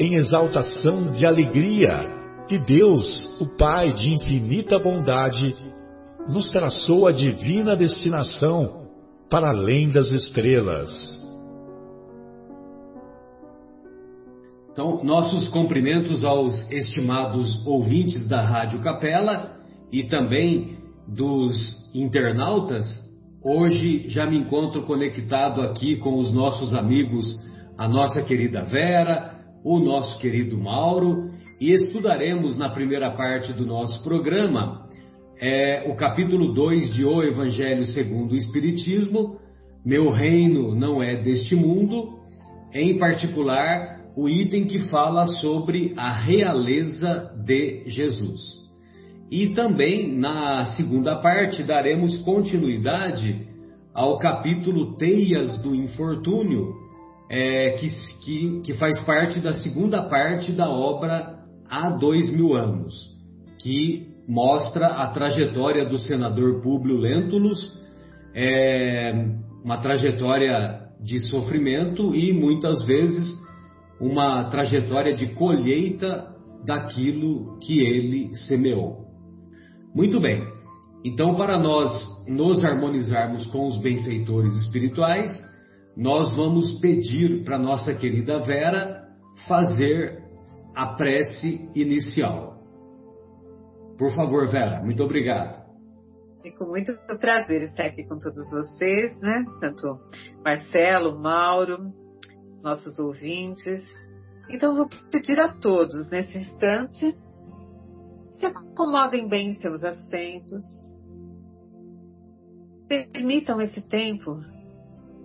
[0.00, 5.54] em exaltação de alegria que Deus, o Pai de infinita bondade,
[6.26, 8.88] nos traçou a divina destinação
[9.28, 10.90] para além das estrelas.
[14.72, 19.56] Então, nossos cumprimentos aos estimados ouvintes da Rádio Capela
[19.92, 22.86] e também dos internautas.
[23.44, 27.38] Hoje já me encontro conectado aqui com os nossos amigos,
[27.76, 31.30] a nossa querida Vera, o nosso querido Mauro
[31.60, 34.88] e estudaremos na primeira parte do nosso programa
[35.40, 39.38] é, o capítulo 2 de O Evangelho segundo o Espiritismo,
[39.84, 42.18] Meu Reino não é deste mundo,
[42.74, 48.60] em particular o item que fala sobre a realeza de Jesus.
[49.30, 53.46] E também na segunda parte daremos continuidade
[53.94, 56.74] ao capítulo Teias do Infortúnio,
[57.30, 57.88] é, que,
[58.24, 62.92] que, que faz parte da segunda parte da obra Há Dois Mil Anos,
[63.62, 67.78] que mostra a trajetória do senador Públio Lentulus,
[68.34, 69.12] é,
[69.64, 73.38] uma trajetória de sofrimento e muitas vezes
[74.00, 76.34] uma trajetória de colheita
[76.66, 79.06] daquilo que ele semeou.
[79.94, 80.44] Muito bem,
[81.04, 81.90] então, para nós
[82.28, 85.30] nos harmonizarmos com os benfeitores espirituais,
[85.96, 89.08] nós vamos pedir para nossa querida Vera
[89.46, 90.22] fazer
[90.74, 92.58] a prece inicial.
[93.98, 95.60] Por favor, Vera, muito obrigado.
[96.42, 99.44] E com muito prazer estar aqui com todos vocês, né?
[99.60, 100.00] Tanto
[100.42, 101.78] Marcelo, Mauro,
[102.62, 103.84] nossos ouvintes.
[104.48, 107.14] Então, vou pedir a todos nesse instante
[108.38, 110.64] que acomodem bem seus assentos.
[112.88, 114.40] Permitam esse tempo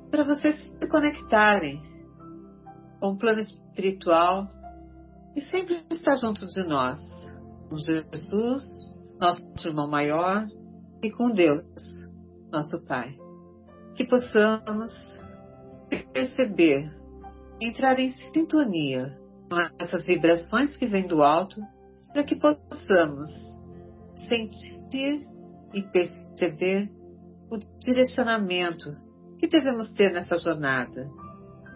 [0.09, 1.79] para vocês se conectarem
[2.99, 4.47] com o plano espiritual
[5.35, 6.99] e sempre estar junto de nós,
[7.69, 8.63] com Jesus,
[9.19, 10.47] nosso irmão maior,
[11.03, 11.63] e com Deus,
[12.51, 13.15] nosso Pai.
[13.95, 14.89] Que possamos
[16.13, 16.89] perceber,
[17.61, 19.15] entrar em sintonia
[19.49, 21.61] com essas vibrações que vêm do alto,
[22.13, 23.29] para que possamos
[24.27, 25.19] sentir
[25.73, 26.89] e perceber
[27.49, 29.04] o direcionamento
[29.45, 31.07] que devemos ter nessa jornada?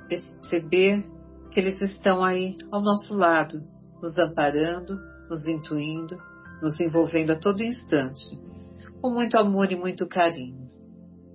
[0.07, 1.06] Perceber
[1.52, 3.62] que eles estão aí ao nosso lado,
[4.02, 5.00] nos amparando,
[5.30, 6.18] nos intuindo,
[6.63, 8.40] nos envolvendo a todo instante,
[9.00, 10.68] com muito amor e muito carinho.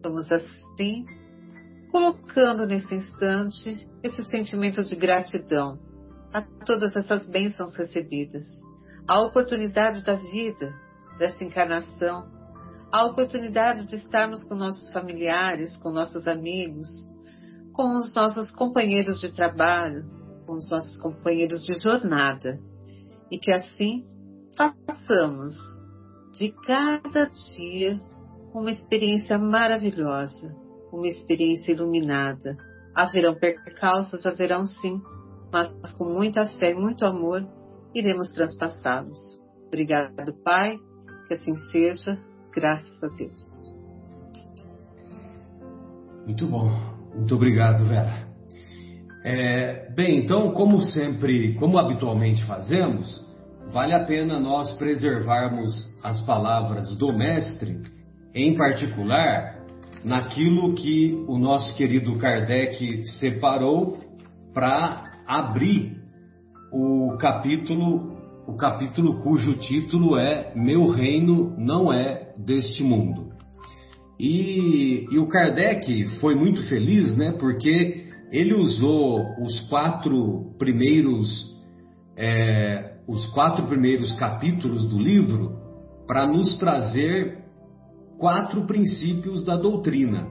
[0.02, 1.06] Vamos assim,
[1.92, 5.78] colocando nesse instante esse sentimento de gratidão
[6.32, 8.44] a todas essas bênçãos recebidas,
[9.06, 10.74] a oportunidade da vida,
[11.16, 12.28] dessa encarnação,
[12.92, 16.86] a oportunidade de estarmos com nossos familiares, com nossos amigos,
[17.72, 20.04] com os nossos companheiros de trabalho,
[20.46, 22.58] com os nossos companheiros de jornada.
[23.30, 24.04] E que assim
[24.56, 25.54] façamos
[26.32, 28.00] de cada dia
[28.54, 30.54] uma experiência maravilhosa,
[30.92, 32.56] uma experiência iluminada.
[32.94, 35.02] Haverão percalços, haverão sim,
[35.52, 37.44] mas com muita fé e muito amor
[37.92, 39.40] iremos transpassá-los.
[39.66, 40.78] Obrigado, Pai,
[41.26, 42.16] que assim seja
[42.54, 43.74] Graças a Deus.
[46.24, 46.70] Muito bom.
[47.14, 48.26] Muito obrigado, Vera.
[49.24, 53.24] É, bem, então, como sempre, como habitualmente fazemos,
[53.72, 55.72] vale a pena nós preservarmos
[56.02, 57.80] as palavras do Mestre,
[58.34, 59.64] em particular,
[60.04, 63.98] naquilo que o nosso querido Kardec separou
[64.52, 65.96] para abrir
[66.72, 68.12] o capítulo
[68.46, 73.32] o capítulo cujo título é Meu Reino Não É Deste Mundo.
[74.18, 77.32] E, e o Kardec foi muito feliz, né?
[77.32, 81.52] Porque ele usou os quatro primeiros
[82.16, 85.58] é, os quatro primeiros capítulos do livro
[86.06, 87.44] para nos trazer
[88.18, 90.28] quatro princípios da doutrina.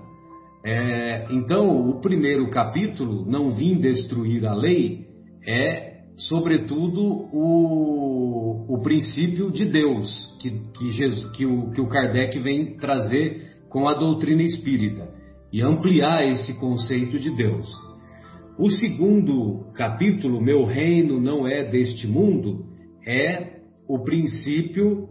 [0.65, 5.05] É, então, o primeiro capítulo, Não Vim Destruir a Lei,
[5.45, 7.01] é, sobretudo,
[7.33, 13.57] o, o princípio de Deus que, que, Jesus, que, o, que o Kardec vem trazer
[13.69, 15.09] com a doutrina espírita
[15.51, 17.67] e ampliar esse conceito de Deus.
[18.57, 22.65] O segundo capítulo, Meu Reino Não É Deste Mundo,
[23.05, 23.53] é
[23.87, 25.09] o princípio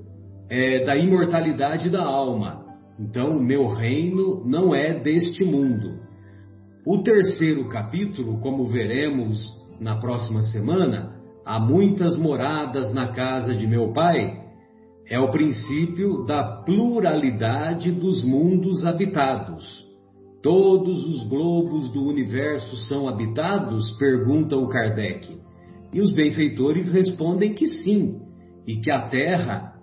[0.48, 2.62] é, da imortalidade da alma.
[2.98, 6.00] Então, meu reino não é deste mundo.
[6.86, 13.92] O terceiro capítulo, como veremos na próxima semana, há muitas moradas na casa de meu
[13.92, 14.40] pai,
[15.08, 19.84] é o princípio da pluralidade dos mundos habitados.
[20.40, 23.90] Todos os globos do universo são habitados?
[23.98, 25.36] pergunta o Kardec.
[25.92, 28.20] E os benfeitores respondem que sim,
[28.66, 29.74] e que a Terra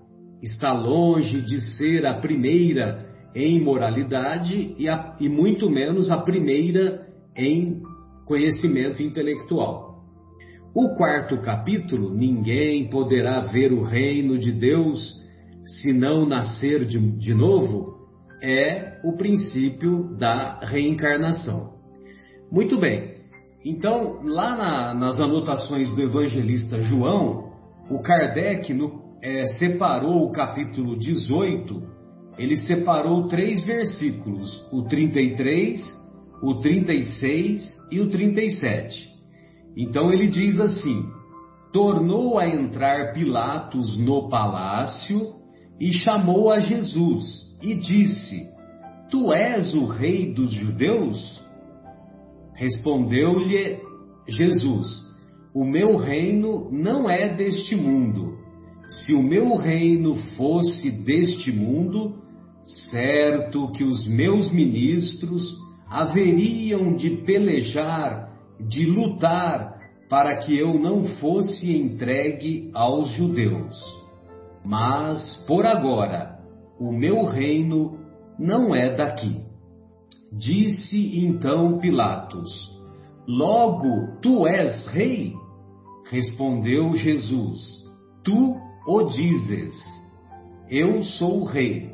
[0.42, 3.06] está longe de ser a primeira
[3.36, 7.06] em moralidade e, a, e muito menos a primeira
[7.36, 7.82] em
[8.26, 9.89] conhecimento intelectual.
[10.82, 15.14] O quarto capítulo, Ninguém poderá ver o reino de Deus
[15.66, 17.98] se não nascer de, de novo,
[18.42, 21.74] é o princípio da reencarnação.
[22.50, 23.12] Muito bem,
[23.66, 27.52] então lá na, nas anotações do evangelista João,
[27.92, 31.84] o Kardec no, é, separou o capítulo 18,
[32.38, 35.82] ele separou três versículos, o 33,
[36.42, 37.62] o 36
[37.92, 39.09] e o 37.
[39.76, 41.10] Então ele diz assim:
[41.72, 45.36] Tornou a entrar Pilatos no palácio
[45.80, 48.48] e chamou a Jesus e disse:
[49.10, 51.40] Tu és o rei dos judeus?
[52.54, 53.80] Respondeu-lhe
[54.28, 54.88] Jesus:
[55.54, 58.38] O meu reino não é deste mundo.
[58.88, 62.16] Se o meu reino fosse deste mundo,
[62.90, 65.56] certo que os meus ministros
[65.88, 68.29] haveriam de pelejar,
[68.60, 69.80] de lutar,
[70.10, 73.78] para que eu não fosse entregue aos judeus.
[74.66, 76.40] Mas, por agora,
[76.80, 78.00] o meu reino
[78.38, 79.42] não é daqui.
[80.32, 82.52] Disse então Pilatos:
[83.28, 85.34] Logo tu és rei?
[86.10, 87.60] Respondeu Jesus:
[88.24, 88.56] Tu
[88.88, 89.74] o dizes,
[90.70, 91.92] eu sou rei.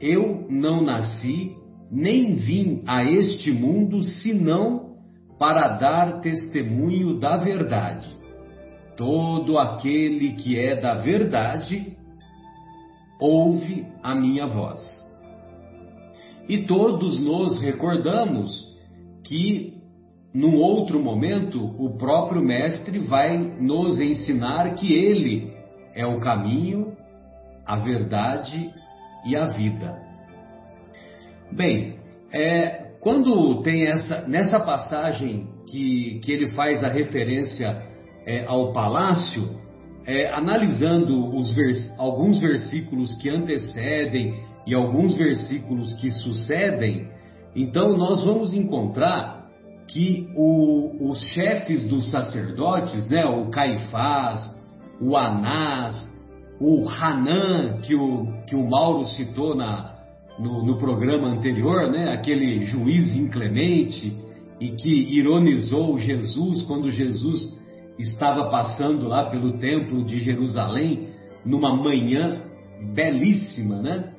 [0.00, 1.56] Eu não nasci,
[1.90, 4.81] nem vim a este mundo senão
[5.42, 8.08] para dar testemunho da verdade.
[8.96, 11.96] Todo aquele que é da verdade
[13.18, 14.80] ouve a minha voz.
[16.48, 18.52] E todos nos recordamos
[19.24, 19.82] que,
[20.32, 25.52] num outro momento, o próprio Mestre vai nos ensinar que ele
[25.92, 26.96] é o caminho,
[27.66, 28.72] a verdade
[29.26, 30.00] e a vida.
[31.50, 31.96] Bem,
[32.32, 37.82] é, quando tem essa nessa passagem que, que ele faz a referência
[38.24, 39.60] é, ao palácio,
[40.06, 47.08] é, analisando os vers, alguns versículos que antecedem e alguns versículos que sucedem,
[47.56, 49.48] então nós vamos encontrar
[49.88, 54.40] que o, os chefes dos sacerdotes, né, o Caifás,
[55.00, 56.08] o Anás,
[56.60, 59.91] o Hanan, que o, que o Mauro citou na,
[60.38, 62.12] no, no programa anterior, né?
[62.12, 64.16] aquele juiz inclemente
[64.60, 67.58] e que ironizou Jesus quando Jesus
[67.98, 71.08] estava passando lá pelo templo de Jerusalém
[71.44, 72.42] numa manhã
[72.94, 74.12] belíssima, né?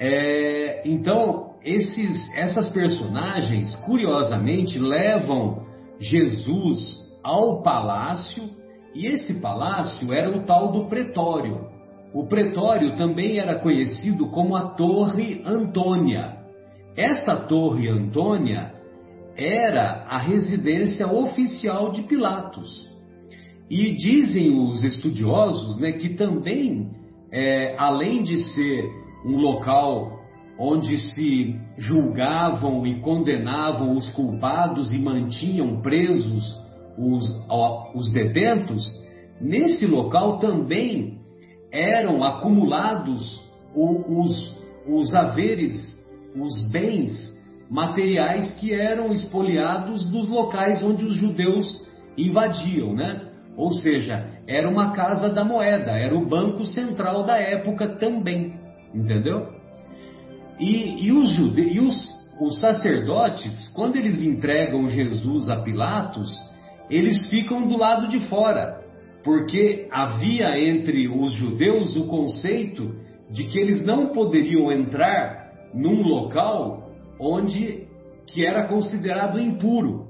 [0.00, 5.66] É, então esses, essas personagens, curiosamente, levam
[5.98, 6.78] Jesus
[7.22, 8.42] ao palácio
[8.94, 11.67] e esse palácio era o tal do pretório.
[12.12, 16.38] O pretório também era conhecido como a Torre Antônia.
[16.96, 18.72] Essa Torre Antônia
[19.36, 22.88] era a residência oficial de Pilatos.
[23.70, 26.90] E dizem os estudiosos né, que também,
[27.30, 28.88] é, além de ser
[29.24, 30.18] um local
[30.58, 36.58] onde se julgavam e condenavam os culpados e mantinham presos
[36.98, 37.46] os,
[37.94, 38.84] os detentos,
[39.40, 41.17] nesse local também
[41.78, 43.40] eram acumulados
[43.74, 44.56] os,
[44.86, 45.96] os haveres,
[46.34, 47.36] os bens
[47.70, 53.28] materiais que eram espoliados dos locais onde os judeus invadiam, né?
[53.56, 58.54] Ou seja, era uma casa da moeda, era o banco central da época também,
[58.94, 59.52] entendeu?
[60.58, 61.78] E, e, os, jude...
[61.80, 61.96] os,
[62.40, 66.30] os sacerdotes, quando eles entregam Jesus a Pilatos,
[66.88, 68.77] eles ficam do lado de fora.
[69.22, 72.94] Porque havia entre os judeus o conceito
[73.30, 77.86] de que eles não poderiam entrar num local onde
[78.26, 80.06] que era considerado impuro.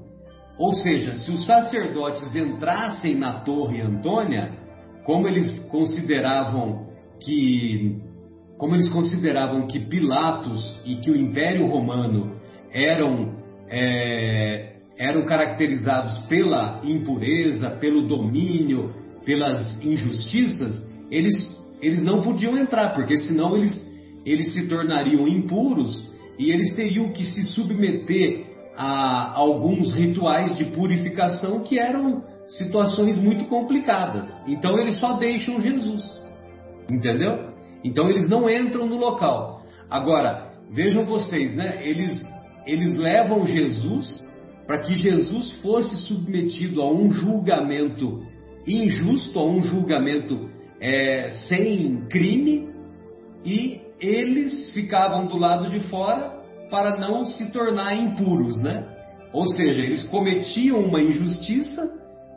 [0.57, 4.51] Ou seja, se os sacerdotes entrassem na Torre Antônia,
[5.05, 6.89] como eles consideravam
[7.21, 8.01] que
[8.57, 12.35] como eles consideravam que Pilatos e que o Império Romano
[12.73, 13.31] eram
[13.69, 18.93] é, eram caracterizados pela impureza, pelo domínio,
[19.29, 21.35] pelas injustiças, eles,
[21.83, 23.79] eles não podiam entrar, porque senão eles,
[24.25, 26.09] eles se tornariam impuros
[26.39, 33.45] e eles teriam que se submeter a alguns rituais de purificação que eram situações muito
[33.45, 34.27] complicadas.
[34.47, 36.03] Então eles só deixam Jesus,
[36.89, 37.51] entendeu?
[37.83, 39.61] Então eles não entram no local.
[39.91, 41.87] Agora, vejam vocês, né?
[41.87, 42.19] Eles,
[42.65, 44.27] eles levam Jesus
[44.65, 48.27] para que Jesus fosse submetido a um julgamento
[48.77, 50.49] injusto, a um julgamento
[50.79, 52.69] é, sem crime,
[53.43, 58.85] e eles ficavam do lado de fora para não se tornar impuros, né?
[59.33, 61.81] Ou seja, eles cometiam uma injustiça,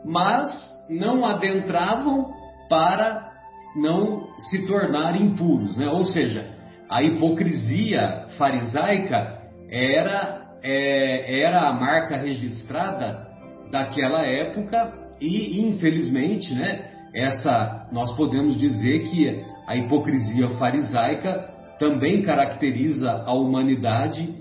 [0.05, 0.49] mas
[0.89, 2.31] não adentravam
[2.69, 3.31] para
[3.75, 5.87] não se tornar impuros, né?
[5.87, 6.51] Ou seja,
[6.89, 13.27] a hipocrisia farisaica era é, era a marca registrada
[13.69, 21.49] daquela época e, infelizmente, né, essa, nós podemos dizer que a hipocrisia farisaica
[21.79, 24.35] também caracteriza a humanidade,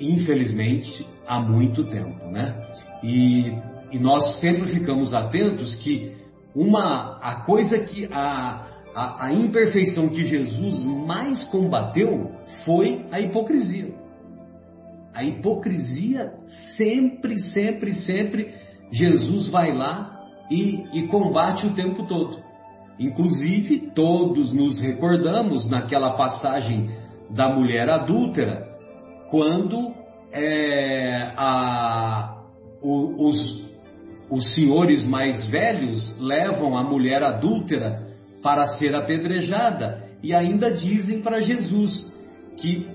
[0.00, 2.58] infelizmente, há muito tempo, né?
[3.02, 3.52] E,
[3.92, 6.14] e nós sempre ficamos atentos que
[6.54, 12.32] uma a coisa que a, a, a imperfeição que Jesus mais combateu
[12.64, 13.92] foi a hipocrisia.
[15.12, 16.32] A hipocrisia
[16.76, 18.54] sempre, sempre, sempre
[18.90, 20.20] Jesus vai lá
[20.50, 22.38] e, e combate o tempo todo.
[22.98, 26.90] Inclusive, todos nos recordamos naquela passagem
[27.30, 28.68] da mulher adúltera,
[29.30, 29.94] quando
[30.32, 32.42] é, a,
[32.82, 33.70] o, os,
[34.28, 38.08] os senhores mais velhos levam a mulher adúltera
[38.42, 42.10] para ser apedrejada e ainda dizem para Jesus:
[42.56, 42.86] que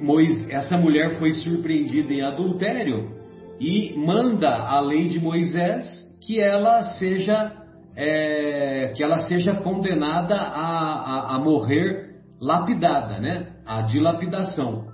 [0.50, 3.15] essa mulher foi surpreendida em adultério
[3.60, 11.32] e manda a lei de Moisés que ela seja é, que ela seja condenada a,
[11.32, 13.54] a, a, morrer lapidada, né?
[13.66, 14.88] A dilapidação.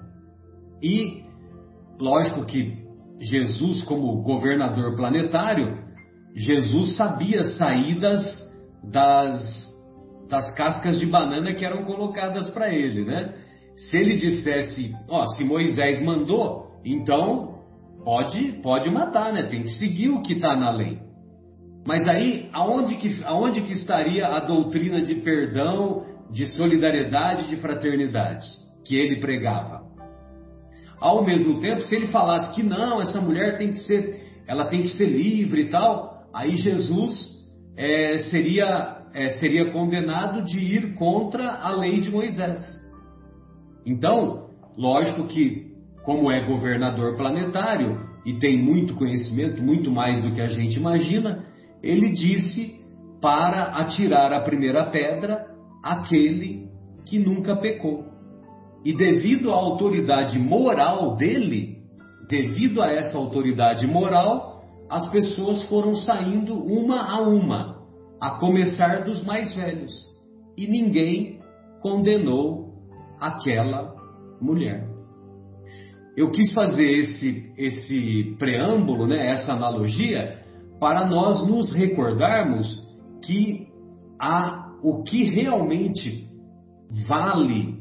[0.83, 1.23] E
[1.99, 2.79] lógico que
[3.19, 5.79] Jesus, como governador planetário,
[6.35, 8.21] Jesus sabia saídas
[8.83, 9.71] das,
[10.29, 13.33] das cascas de banana que eram colocadas para ele, né?
[13.75, 17.50] Se ele dissesse, ó, se Moisés mandou, então
[18.03, 19.43] pode, pode matar, né?
[19.43, 20.99] Tem que seguir o que está na lei.
[21.85, 28.47] Mas aí, aonde que, aonde que estaria a doutrina de perdão, de solidariedade, de fraternidade
[28.85, 29.81] que ele pregava?
[30.99, 34.83] Ao mesmo tempo, se ele falasse que não, essa mulher tem que ser, ela tem
[34.83, 37.41] que ser livre e tal, aí Jesus
[37.75, 42.59] é, seria, é, seria condenado de ir contra a lei de Moisés.
[43.83, 45.60] Então, lógico que,
[46.03, 51.45] como é governador planetário e tem muito conhecimento, muito mais do que a gente imagina,
[51.81, 52.79] ele disse
[53.21, 55.45] para atirar a primeira pedra
[55.83, 56.67] aquele
[57.05, 58.05] que nunca pecou.
[58.83, 61.77] E devido à autoridade moral dele,
[62.27, 67.81] devido a essa autoridade moral, as pessoas foram saindo uma a uma,
[68.19, 69.93] a começar dos mais velhos.
[70.57, 71.39] E ninguém
[71.81, 72.73] condenou
[73.19, 73.95] aquela
[74.41, 74.90] mulher.
[76.15, 80.39] Eu quis fazer esse, esse preâmbulo, né, essa analogia,
[80.79, 82.87] para nós nos recordarmos
[83.23, 83.67] que
[84.19, 86.27] há o que realmente
[87.07, 87.75] vale,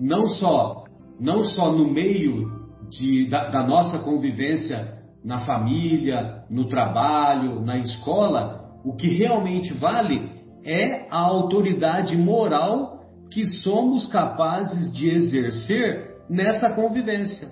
[0.00, 0.84] não só,
[1.20, 2.50] não só no meio
[2.90, 10.30] de, da, da nossa convivência na família, no trabalho, na escola, o que realmente vale
[10.64, 13.00] é a autoridade moral
[13.30, 17.48] que somos capazes de exercer nessa convivência.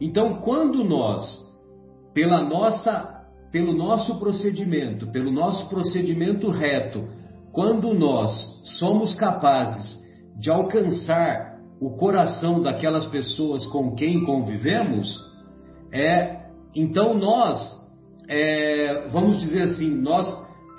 [0.00, 1.38] Então, quando nós,
[2.12, 7.08] pela nossa, pelo nosso procedimento, pelo nosso procedimento reto,
[7.52, 8.32] quando nós
[8.78, 10.02] somos capazes
[10.36, 15.16] de alcançar o coração daquelas pessoas com quem convivemos,
[15.92, 16.40] é,
[16.74, 17.60] então nós,
[18.28, 20.26] é, vamos dizer assim, nós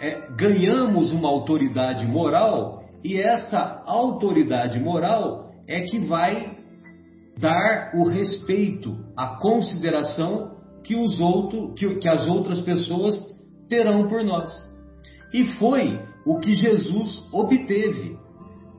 [0.02, 6.53] é, ganhamos uma autoridade moral e essa autoridade moral é que vai
[7.38, 13.16] dar o respeito, a consideração que, os outro, que, que as outras pessoas
[13.70, 14.52] terão por nós.
[15.34, 18.18] E foi o que Jesus obteve.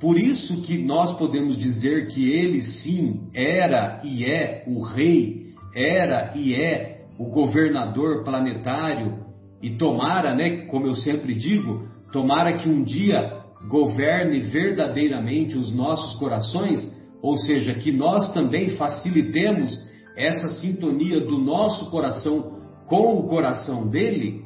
[0.00, 6.32] Por isso que nós podemos dizer que ele sim era e é o rei, era
[6.36, 9.24] e é o governador planetário
[9.62, 16.18] e tomara, né, como eu sempre digo, tomara que um dia governe verdadeiramente os nossos
[16.18, 16.93] corações,
[17.24, 19.74] ou seja, que nós também facilitemos
[20.14, 24.44] essa sintonia do nosso coração com o coração dele,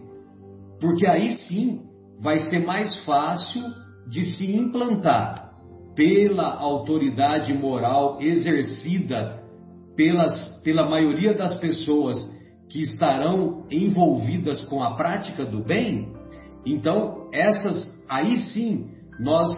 [0.80, 1.80] porque aí sim
[2.20, 3.64] vai ser mais fácil
[4.08, 5.54] de se implantar
[5.96, 9.42] pela autoridade moral exercida
[9.96, 12.16] pelas, pela maioria das pessoas
[12.68, 16.12] que estarão envolvidas com a prática do bem,
[16.64, 19.50] então essas aí sim nós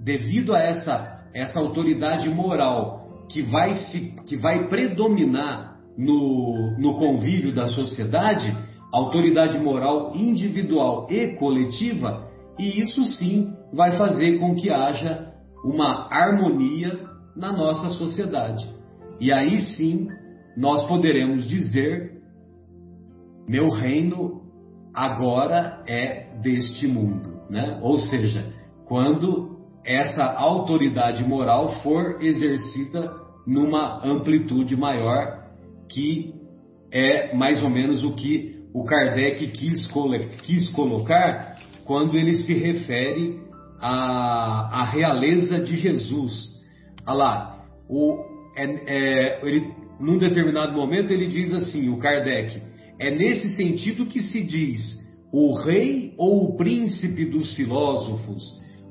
[0.00, 7.54] devido a essa essa autoridade moral que vai se que vai predominar no, no convívio
[7.54, 8.56] da sociedade,
[8.92, 15.32] autoridade moral individual e coletiva, e isso sim vai fazer com que haja
[15.64, 17.00] uma harmonia
[17.36, 18.68] na nossa sociedade.
[19.20, 20.08] E aí sim
[20.56, 22.20] nós poderemos dizer:
[23.48, 24.42] meu reino
[24.92, 27.78] agora é deste mundo, né?
[27.82, 28.52] Ou seja,
[28.86, 29.51] quando
[29.84, 33.12] essa autoridade moral for exercida
[33.46, 35.42] numa amplitude maior,
[35.88, 36.32] que
[36.90, 39.88] é mais ou menos o que o Kardec quis,
[40.42, 43.40] quis colocar quando ele se refere
[43.80, 46.52] à, à realeza de Jesus.
[47.06, 48.18] Olha lá, o,
[48.56, 52.62] é, é, ele, num determinado momento ele diz assim, o Kardec,
[52.98, 58.42] é nesse sentido que se diz o rei ou o príncipe dos filósofos,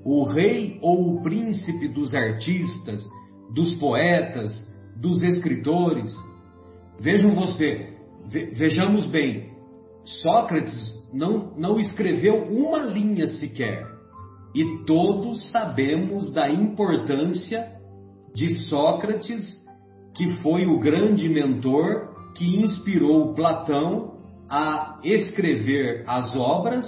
[0.03, 3.03] o rei ou o príncipe dos artistas,
[3.53, 4.51] dos poetas,
[4.95, 6.13] dos escritores.
[6.99, 7.93] Vejam você,
[8.55, 9.51] vejamos bem,
[10.03, 13.85] Sócrates não, não escreveu uma linha sequer.
[14.53, 17.79] E todos sabemos da importância
[18.33, 19.61] de Sócrates,
[20.15, 24.17] que foi o grande mentor que inspirou Platão
[24.49, 26.85] a escrever as obras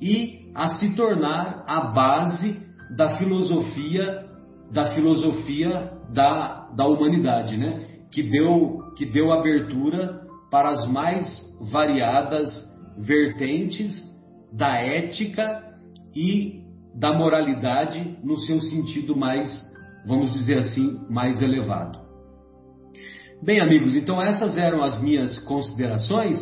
[0.00, 2.62] e a se tornar a base
[2.96, 4.24] da filosofia
[4.70, 7.86] da filosofia da, da humanidade, né?
[8.10, 11.26] Que deu que deu abertura para as mais
[11.70, 12.48] variadas
[12.98, 13.92] vertentes
[14.52, 15.62] da ética
[16.14, 16.62] e
[16.94, 19.50] da moralidade no seu sentido mais,
[20.06, 21.98] vamos dizer assim, mais elevado.
[23.42, 26.38] Bem, amigos, então essas eram as minhas considerações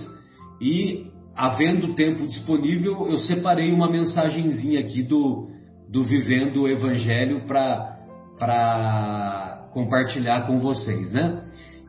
[0.60, 5.48] e, havendo tempo disponível, eu separei uma mensagenzinha aqui do,
[5.88, 7.92] do Vivendo o Evangelho para
[9.72, 11.44] compartilhar com vocês, né?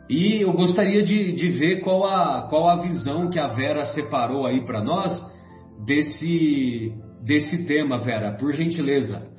[0.10, 4.46] E eu gostaria de, de ver qual a, qual a visão que a Vera separou
[4.46, 5.12] aí para nós
[5.86, 9.32] desse, desse tema, Vera, por gentileza.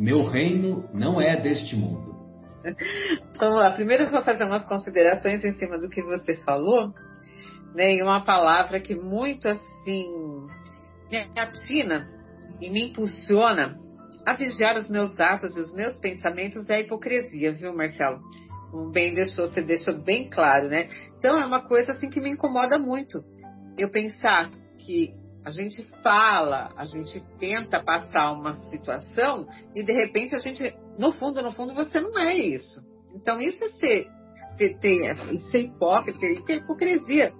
[0.00, 2.12] Meu reino não é deste mundo.
[3.34, 6.92] Então, lá, primeiro eu vou fazer umas considerações em cima do que você falou,
[7.74, 10.10] né, e uma palavra que muito assim
[11.10, 12.08] me atina
[12.60, 13.72] e me impulsiona
[14.24, 18.20] a vigiar os meus atos e os meus pensamentos é a hipocrisia, viu, Marcelo?
[18.90, 20.88] bem deixou, você deixou bem claro, né?
[21.18, 23.22] Então é uma coisa assim que me incomoda muito.
[23.76, 25.12] Eu pensar que
[25.44, 31.12] a gente fala, a gente tenta passar uma situação e de repente a gente, no
[31.12, 32.80] fundo, no fundo, você não é isso.
[33.14, 34.08] Então isso é ser,
[34.56, 35.16] ter, ter,
[35.50, 37.32] ser hipócrita, ter hipocrisia.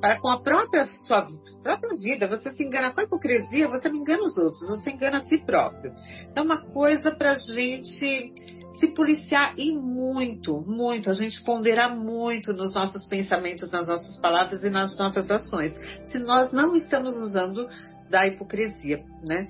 [0.00, 1.28] Para com a própria sua
[1.62, 5.18] própria vida, você se engana com a hipocrisia, você não engana os outros, você engana
[5.18, 5.92] a si próprio.
[6.30, 8.32] Então, uma coisa para a gente
[8.80, 14.64] se policiar e muito, muito, a gente ponderar muito nos nossos pensamentos, nas nossas palavras
[14.64, 15.74] e nas nossas ações,
[16.06, 17.68] se nós não estamos usando
[18.08, 19.46] da hipocrisia, né?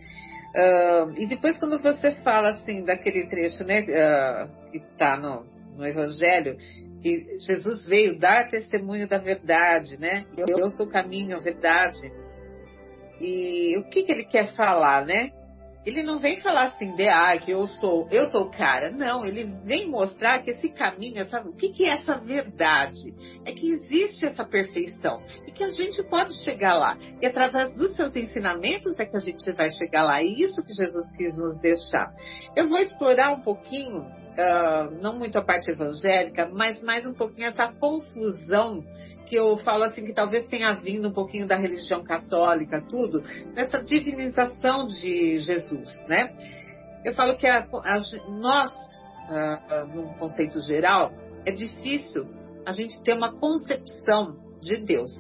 [0.50, 5.86] Uh, e depois quando você fala assim daquele trecho, né, uh, que está no, no
[5.86, 6.58] Evangelho,
[7.00, 10.26] que Jesus veio dar testemunho da verdade, né?
[10.36, 12.12] Eu, sou o caminho, a verdade.
[13.20, 15.32] E o que, que ele quer falar, né?
[15.84, 18.90] Ele não vem falar assim, de ah, que eu sou, eu sou o cara.
[18.90, 23.14] Não, ele vem mostrar que esse caminho, essa, o que, que é essa verdade?
[23.46, 26.98] É que existe essa perfeição e que a gente pode chegar lá.
[27.20, 30.22] E através dos seus ensinamentos é que a gente vai chegar lá.
[30.22, 32.12] E isso que Jesus quis nos deixar.
[32.54, 37.48] Eu vou explorar um pouquinho, uh, não muito a parte evangélica, mas mais um pouquinho
[37.48, 38.84] essa confusão
[39.26, 43.22] que eu falo assim que talvez tenha vindo um pouquinho da religião católica, tudo,
[43.54, 46.34] nessa divinização de Jesus, né?
[47.04, 51.12] Eu falo que a, a, nós, uh, uh, num conceito geral,
[51.46, 52.26] é difícil
[52.66, 55.10] a gente ter uma concepção de Deus.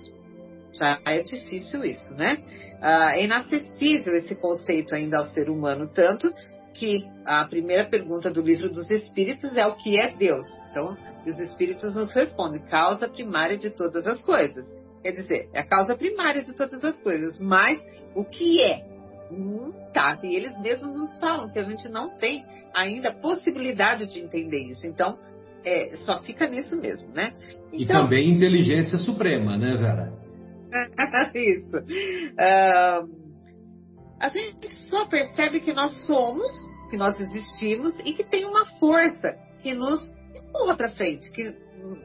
[0.72, 2.42] já é difícil isso, né?
[2.80, 6.32] Ah, é inacessível esse conceito ainda ao ser humano, tanto
[6.80, 10.46] que a primeira pergunta do livro dos Espíritos é o que é Deus.
[10.70, 14.64] Então, os Espíritos nos respondem, causa primária de todas as coisas.
[15.02, 17.78] Quer dizer, é a causa primária de todas as coisas, mas
[18.14, 18.82] o que é?
[19.30, 24.18] Hum, tá, e eles mesmos nos falam que a gente não tem ainda possibilidade de
[24.18, 24.86] entender isso.
[24.86, 25.18] Então,
[25.62, 27.34] é, só fica nisso mesmo, né?
[27.72, 30.12] Então, e também inteligência suprema, né, Vera?
[31.34, 31.76] isso.
[31.76, 33.20] Uh,
[34.20, 36.52] a gente só percebe que nós somos,
[36.90, 40.00] que nós existimos e que tem uma força que nos
[40.34, 41.54] empurra para frente, que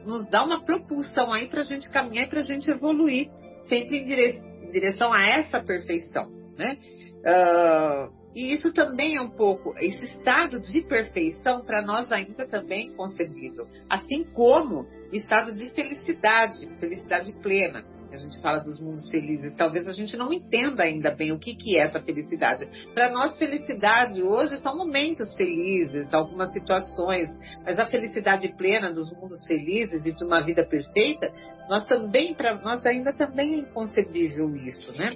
[0.06, 3.28] nos dá uma propulsão aí para a gente caminhar e para a gente evoluir,
[3.68, 6.78] sempre em direção a essa perfeição, né?
[7.18, 12.90] Uh, e isso também é um pouco, esse estado de perfeição para nós ainda também
[12.90, 17.84] é concebível, assim como estado de felicidade, felicidade plena.
[18.12, 21.54] A gente fala dos mundos felizes, talvez a gente não entenda ainda bem o que,
[21.54, 22.68] que é essa felicidade.
[22.94, 27.28] Para nós, felicidade hoje são momentos felizes, algumas situações,
[27.64, 31.32] mas a felicidade plena dos mundos felizes e de uma vida perfeita,
[31.68, 35.14] nós também, para nós ainda também é inconcebível isso, né?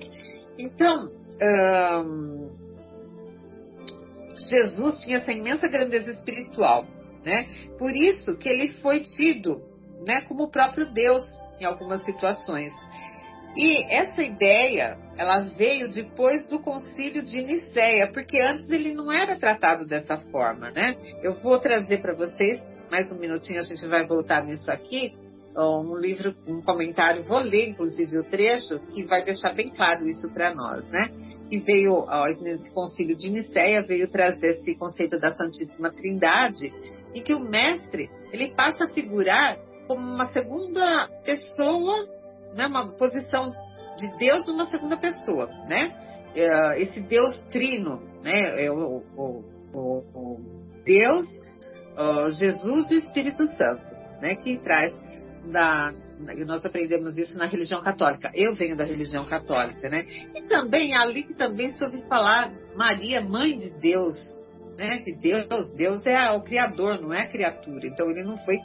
[0.59, 1.11] Então,
[2.05, 2.51] hum,
[4.49, 6.87] Jesus tinha essa imensa grandeza espiritual,
[7.25, 7.47] né?
[7.79, 9.63] Por isso que ele foi tido,
[10.07, 11.23] né, como o próprio Deus
[11.61, 12.73] em algumas situações.
[13.57, 19.37] E essa ideia, ela veio depois do concílio de Nicéia, porque antes ele não era
[19.37, 20.97] tratado dessa forma, né?
[21.23, 25.15] Eu vou trazer para vocês, mais um minutinho a gente vai voltar nisso aqui,
[25.57, 30.33] um livro, um comentário, vou ler inclusive o trecho, que vai deixar bem claro isso
[30.33, 31.11] para nós, né?
[31.49, 36.73] Que veio, ó, nesse concílio de Nicéia, veio trazer esse conceito da Santíssima Trindade,
[37.13, 39.59] e que o mestre, ele passa a figurar
[39.91, 42.07] como uma segunda pessoa,
[42.55, 42.69] né?
[42.69, 43.53] Uma posição
[43.99, 45.93] de Deus numa segunda pessoa, né?
[46.33, 48.67] É, esse Deus trino, né?
[48.67, 49.81] É o, o, o,
[50.15, 50.41] o
[50.85, 51.27] Deus,
[52.39, 54.37] Jesus e o Espírito Santo, né?
[54.37, 54.95] Que traz
[55.51, 55.93] da
[56.47, 58.31] nós aprendemos isso na religião católica.
[58.33, 60.05] Eu venho da religião católica, né?
[60.37, 64.17] E também ali que também se ouve falar Maria, mãe de Deus,
[64.79, 64.99] né?
[64.99, 67.89] Que Deus, Deus é o criador, não é a criatura.
[67.89, 68.61] Então ele não foi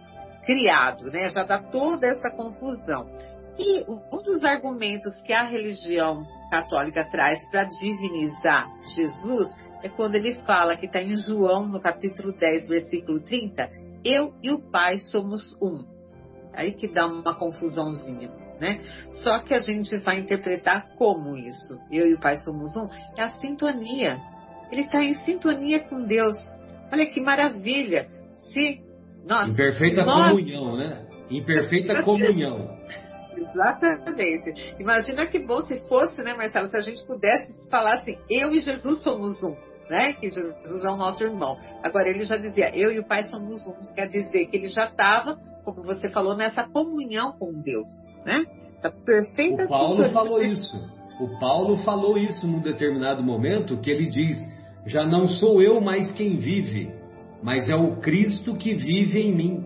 [0.45, 1.29] criado, né?
[1.29, 3.09] Já dá toda essa confusão.
[3.57, 9.47] E um dos argumentos que a religião católica traz para divinizar Jesus
[9.81, 13.69] é quando ele fala que está em João, no capítulo 10, versículo 30,
[14.03, 15.85] eu e o Pai somos um.
[16.53, 18.79] Aí que dá uma confusãozinha, né?
[19.23, 21.79] Só que a gente vai interpretar como isso.
[21.91, 22.89] Eu e o Pai somos um.
[23.17, 24.19] É a sintonia.
[24.71, 26.35] Ele está em sintonia com Deus.
[26.91, 28.07] Olha que maravilha.
[28.51, 28.81] Se
[29.25, 30.31] nós, em perfeita nós...
[30.31, 31.05] comunhão, né?
[31.29, 32.77] Em perfeita comunhão.
[33.35, 34.75] Exatamente.
[34.79, 38.59] Imagina que bom se fosse, né, Marcelo, se a gente pudesse falar assim, eu e
[38.59, 39.55] Jesus somos um,
[39.89, 40.13] né?
[40.13, 41.57] Que Jesus é o nosso irmão.
[41.83, 44.85] Agora ele já dizia, eu e o Pai somos um, quer dizer que ele já
[44.85, 47.91] estava como você falou, nessa comunhão com Deus,
[48.23, 48.45] né?
[48.77, 50.95] Essa perfeita O Paulo falou isso.
[51.19, 54.37] O Paulo falou isso num determinado momento, que ele diz:
[54.85, 56.93] Já não sou eu mais quem vive,
[57.43, 59.65] mas é o Cristo que vive em mim.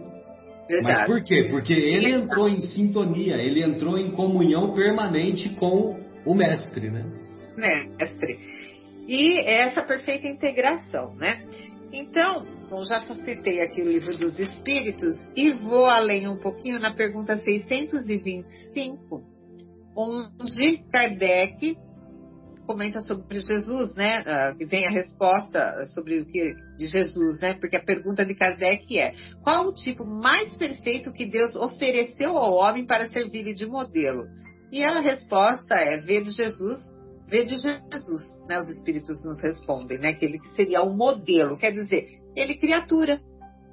[0.68, 1.00] Verdade.
[1.00, 1.48] Mas por quê?
[1.50, 7.06] Porque ele entrou em sintonia, ele entrou em comunhão permanente com o Mestre, né?
[7.58, 8.38] Mestre.
[9.08, 11.44] E essa perfeita integração, né?
[11.92, 16.94] Então, bom, já citei aqui o livro dos Espíritos e vou além um pouquinho na
[16.94, 19.24] pergunta 625,
[19.96, 21.76] onde Kardec
[22.70, 24.22] comenta sobre Jesus, né?
[24.22, 27.56] Uh, vem a resposta sobre o que de Jesus, né?
[27.56, 32.54] Porque a pergunta de Kardec é: qual o tipo mais perfeito que Deus ofereceu ao
[32.54, 34.28] homem para servir-lhe de modelo?
[34.72, 36.88] E a resposta é: ver Jesus
[37.28, 38.58] Vede Jesus, né?
[38.58, 40.14] Os espíritos nos respondem, né?
[40.14, 43.22] Que ele seria o modelo, quer dizer, ele criatura,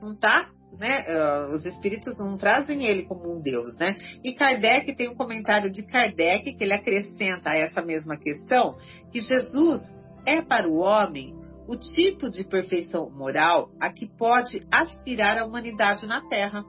[0.03, 0.51] não tá?
[0.79, 1.05] Né?
[1.09, 3.97] Uh, os espíritos não trazem ele como um Deus, né?
[4.23, 8.77] E Kardec tem um comentário de Kardec que ele acrescenta a essa mesma questão
[9.11, 9.81] que Jesus
[10.27, 11.35] é para o homem
[11.67, 16.63] o tipo de perfeição moral a que pode aspirar a humanidade na Terra.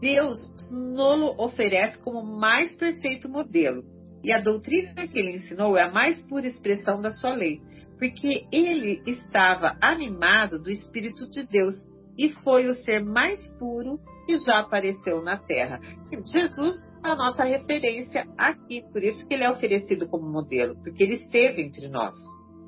[0.00, 0.38] Deus
[0.70, 3.82] nos oferece como mais perfeito modelo
[4.22, 7.60] e a doutrina que ele ensinou é a mais pura expressão da sua lei,
[7.98, 11.74] porque ele estava animado do Espírito de Deus
[12.16, 15.80] e foi o ser mais puro que já apareceu na terra.
[16.10, 21.02] Jesus é a nossa referência aqui, por isso que ele é oferecido como modelo, porque
[21.02, 22.14] ele esteve entre nós.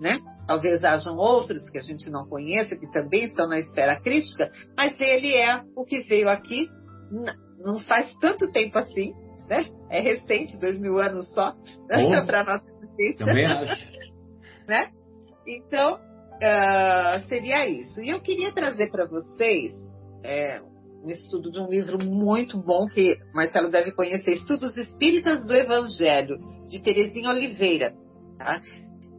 [0.00, 0.18] Né?
[0.48, 4.98] Talvez hajam outros que a gente não conheça, que também estão na esfera crítica, mas
[5.00, 6.68] ele é o que veio aqui
[7.64, 9.12] não faz tanto tempo assim,
[9.48, 9.64] né?
[9.90, 13.26] É recente, dois mil anos só, Oh, para nossa existência.
[13.26, 13.88] também acho.
[14.66, 14.90] né?
[15.46, 15.98] Então,
[16.42, 18.02] ah, seria isso.
[18.02, 19.74] E eu queria trazer para vocês
[20.24, 20.60] é,
[21.04, 26.38] um estudo de um livro muito bom que Marcelo deve conhecer, Estudos Espíritas do Evangelho,
[26.68, 27.94] de Terezinha Oliveira.
[28.38, 28.60] Tá?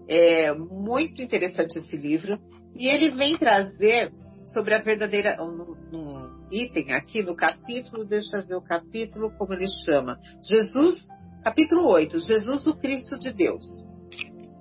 [0.07, 2.37] É muito interessante esse livro.
[2.75, 4.11] E ele vem trazer
[4.47, 5.37] sobre a verdadeira.
[5.41, 10.17] Um, um item aqui no capítulo, deixa eu ver o capítulo, como ele chama.
[10.43, 11.07] Jesus,
[11.43, 13.65] capítulo 8, Jesus, o Cristo de Deus.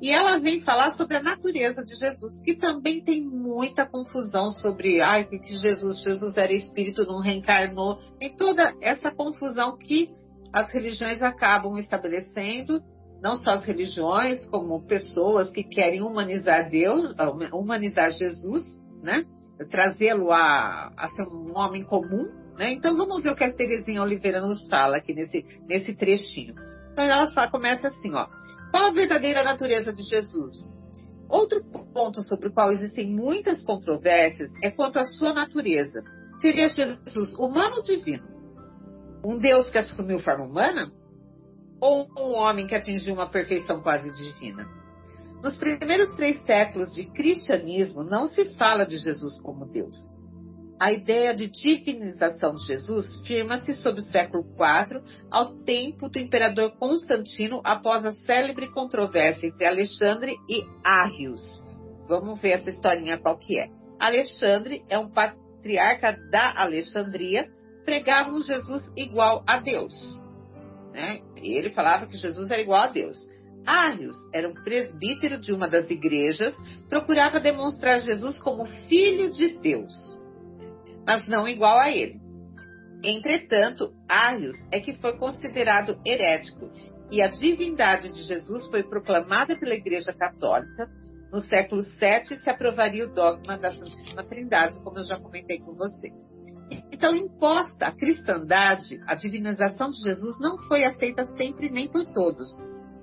[0.02, 5.00] E ela vem falar sobre a natureza de Jesus, que também tem muita confusão sobre,
[5.00, 8.00] ai, que Jesus, Jesus era espírito, não reencarnou.
[8.18, 10.10] Tem toda essa confusão que
[10.52, 12.82] as religiões acabam estabelecendo,
[13.22, 17.14] não só as religiões, como pessoas que querem humanizar Deus,
[17.52, 18.64] humanizar Jesus,
[19.04, 19.24] né?
[19.70, 22.72] Trazê-lo a, a ser um homem comum, né?
[22.72, 26.56] Então vamos ver o que a Terezinha Oliveira nos fala aqui nesse, nesse trechinho.
[26.92, 28.26] Então ela começa assim, ó.
[28.72, 30.56] Qual a verdadeira natureza de Jesus?
[31.28, 36.02] Outro ponto sobre o qual existem muitas controvérsias é quanto à sua natureza.
[36.40, 38.26] Seria Jesus humano ou divino?
[39.24, 40.90] Um Deus que assumiu forma humana?
[41.80, 44.66] Ou um homem que atingiu uma perfeição quase divina?
[45.42, 49.96] Nos primeiros três séculos de cristianismo, não se fala de Jesus como Deus.
[50.82, 56.72] A ideia de divinização de Jesus firma-se sob o século IV, ao tempo do imperador
[56.76, 61.62] Constantino, após a célebre controvérsia entre Alexandre e Arrius.
[62.08, 63.68] Vamos ver essa historinha qual que é.
[64.00, 67.48] Alexandre é um patriarca da Alexandria,
[67.84, 69.94] pregava um Jesus igual a Deus.
[70.92, 71.20] Né?
[71.36, 73.16] Ele falava que Jesus era igual a Deus.
[73.64, 76.56] Arrius era um presbítero de uma das igrejas,
[76.88, 80.20] procurava demonstrar Jesus como filho de Deus
[81.06, 82.20] mas não igual a ele.
[83.02, 86.70] Entretanto, Arrius é que foi considerado herético
[87.10, 90.88] e a divindade de Jesus foi proclamada pela Igreja Católica.
[91.32, 95.74] No século VII se aprovaria o dogma da Santíssima Trindade, como eu já comentei com
[95.74, 96.12] vocês.
[96.92, 102.48] Então, imposta a cristandade, a divinização de Jesus não foi aceita sempre nem por todos.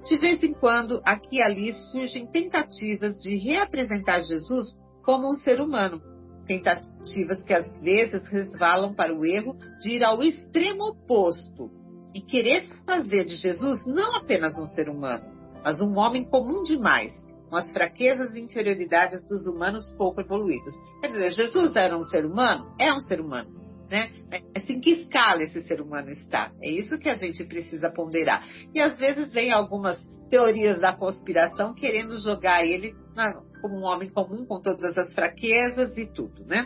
[0.08, 5.60] De vez em quando, aqui e ali surgem tentativas de reapresentar Jesus como um ser
[5.60, 6.02] humano,
[6.50, 11.70] tentativas que às vezes resvalam para o erro de ir ao extremo oposto
[12.14, 15.26] e querer fazer de Jesus não apenas um ser humano,
[15.64, 17.14] mas um homem comum demais,
[17.48, 20.74] com as fraquezas e inferioridades dos humanos pouco evoluídos.
[21.02, 22.74] Quer dizer, Jesus era um ser humano?
[22.80, 23.60] É um ser humano.
[23.88, 24.12] Né?
[24.56, 26.52] Assim, que escala esse ser humano está?
[26.64, 28.44] É isso que a gente precisa ponderar.
[28.74, 30.00] E às vezes vem algumas
[30.32, 35.98] teorias da conspiração querendo jogar ele na, como um homem comum, com todas as fraquezas
[35.98, 36.65] e tudo, né?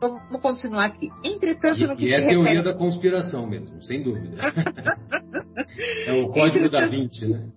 [0.00, 1.10] Vamos continuar aqui.
[1.22, 2.34] Entretanto, no que e é refere...
[2.34, 4.36] teoria da conspiração mesmo, sem dúvida.
[6.06, 7.48] é o código da Entretanto- Vinci, né?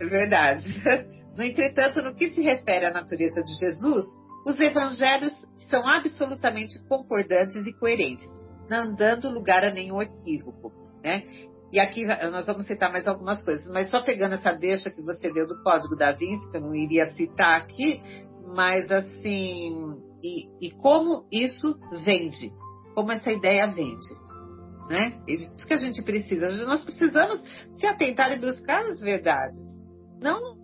[0.00, 0.64] É verdade.
[1.38, 4.04] No entretanto, no que se refere à natureza de Jesus,
[4.44, 5.32] os evangelhos
[5.70, 8.26] são absolutamente concordantes e coerentes,
[8.68, 11.22] não dando lugar a nenhum equívoco, né?
[11.72, 15.30] E aqui nós vamos citar mais algumas coisas, mas só pegando essa deixa que você
[15.30, 18.00] deu do Código da Vinci, que eu não iria citar aqui,
[18.54, 22.50] mas assim, e, e como isso vende,
[22.94, 24.08] como essa ideia vende,
[24.88, 25.20] né?
[25.28, 26.50] Isso que a gente precisa.
[26.64, 27.38] Nós precisamos
[27.78, 29.78] se atentar e buscar as verdades.
[30.20, 30.57] Não,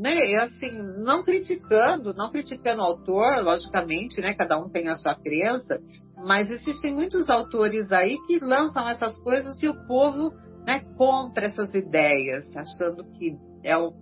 [0.00, 0.70] né, assim,
[1.04, 4.32] não criticando, não criticando o autor, logicamente, né?
[4.32, 5.78] Cada um tem a sua crença,
[6.16, 10.32] mas existem muitos autores aí que lançam essas coisas e o povo,
[10.66, 13.92] né, compra essas ideias, achando que é o,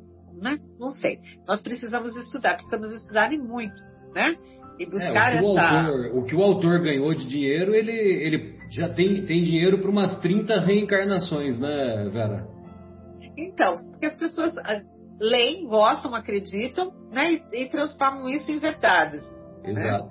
[0.41, 0.59] né?
[0.79, 1.19] Não sei.
[1.49, 3.83] Nós precisamos estudar, precisamos estudar e muito,
[4.15, 4.37] né?
[4.79, 5.79] E É, buscar o, que o, essa.
[5.81, 9.91] autor, o que o autor ganhou de dinheiro, ele, ele já tem, tem dinheiro para
[9.91, 12.47] umas 30 reencarnações, né, Vera?
[13.37, 14.53] Então, porque as pessoas
[15.21, 17.33] leem, gostam, acreditam, né?
[17.33, 19.23] E, e transformam isso em verdades.
[19.65, 20.11] Exato.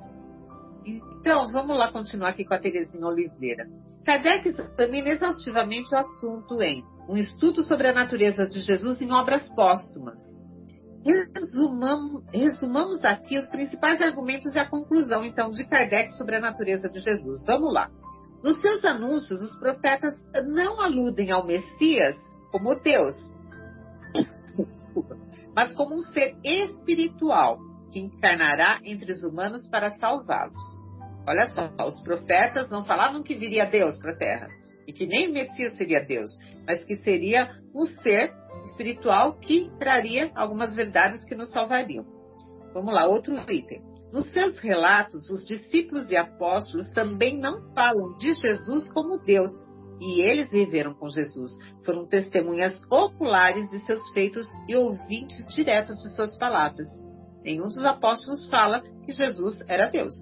[0.85, 3.65] Então, vamos lá continuar aqui com a Terezinha Oliveira.
[4.05, 9.53] Kardec examina exaustivamente o assunto em Um Estudo sobre a Natureza de Jesus em Obras
[9.53, 10.19] Póstumas.
[11.03, 16.89] Resumamos, resumamos aqui os principais argumentos e a conclusão, então, de Kardec sobre a natureza
[16.89, 17.45] de Jesus.
[17.45, 17.89] Vamos lá.
[18.43, 20.13] Nos seus anúncios, os profetas
[20.45, 22.15] não aludem ao Messias
[22.51, 23.15] como Deus,
[24.65, 25.17] Desculpa.
[25.55, 27.57] mas como um ser espiritual
[27.91, 30.61] que encarnará entre os humanos para salvá-los.
[31.27, 34.47] Olha só, os profetas não falavam que viria Deus para a Terra
[34.87, 36.31] e que nem o Messias seria Deus,
[36.65, 42.05] mas que seria um ser espiritual que traria algumas verdades que nos salvariam.
[42.73, 43.81] Vamos lá, outro item.
[44.13, 49.49] Nos seus relatos, os discípulos e apóstolos também não falam de Jesus como Deus,
[49.99, 51.51] e eles viveram com Jesus.
[51.83, 56.87] Foram testemunhas oculares de seus feitos e ouvintes diretos de suas palavras.
[57.43, 60.13] Nenhum dos apóstolos fala que Jesus era Deus.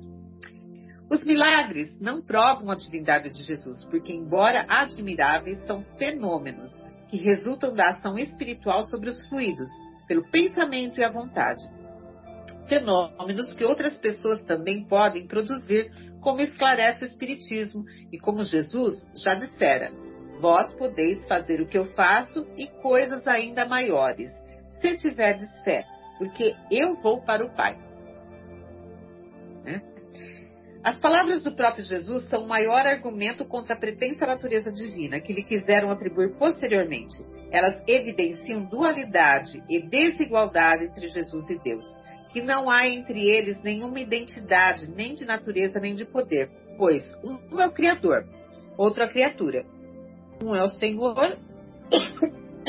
[1.09, 6.73] Os milagres não provam a divindade de Jesus, porque, embora admiráveis, são fenômenos
[7.09, 9.69] que resultam da ação espiritual sobre os fluidos,
[10.07, 11.63] pelo pensamento e a vontade.
[12.67, 15.91] Fenômenos que outras pessoas também podem produzir,
[16.25, 19.91] como esclarece o Espiritismo e como Jesus já dissera:
[20.41, 24.31] Vós podeis fazer o que eu faço e coisas ainda maiores,
[24.81, 25.85] se tiverdes fé,
[26.17, 27.77] porque eu vou para o Pai.
[29.63, 29.83] Né?
[30.83, 35.31] As palavras do próprio Jesus são o maior argumento contra a pretensa natureza divina que
[35.31, 37.13] lhe quiseram atribuir posteriormente.
[37.51, 41.85] Elas evidenciam dualidade e desigualdade entre Jesus e Deus,
[42.35, 47.61] que não há entre eles nenhuma identidade, nem de natureza nem de poder, pois um
[47.61, 48.25] é o Criador,
[48.77, 49.65] outro a criatura.
[50.43, 51.37] Um é o Senhor.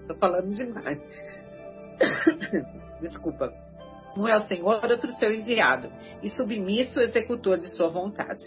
[0.00, 0.98] Estou falando demais.
[3.00, 3.54] Desculpa
[4.16, 5.88] um é o Senhor, outro seu enviado,
[6.20, 8.42] e submisso executor de sua vontade.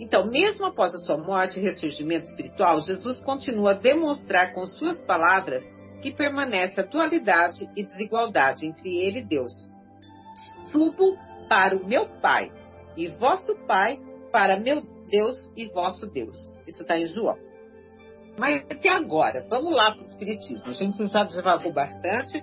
[0.00, 5.00] Então, mesmo após a sua morte e ressurgimento espiritual, Jesus continua a demonstrar com suas
[5.04, 5.62] palavras
[6.00, 9.52] que permanece a dualidade e desigualdade entre ele e Deus.
[10.66, 11.16] Subo
[11.48, 12.52] para o meu Pai
[12.96, 13.98] e vosso Pai
[14.32, 16.36] para meu Deus e vosso Deus.
[16.66, 17.38] Isso está em João.
[18.38, 19.44] Mas e agora?
[19.48, 20.66] Vamos lá para o Espiritismo.
[20.66, 22.40] A gente já devagou bastante,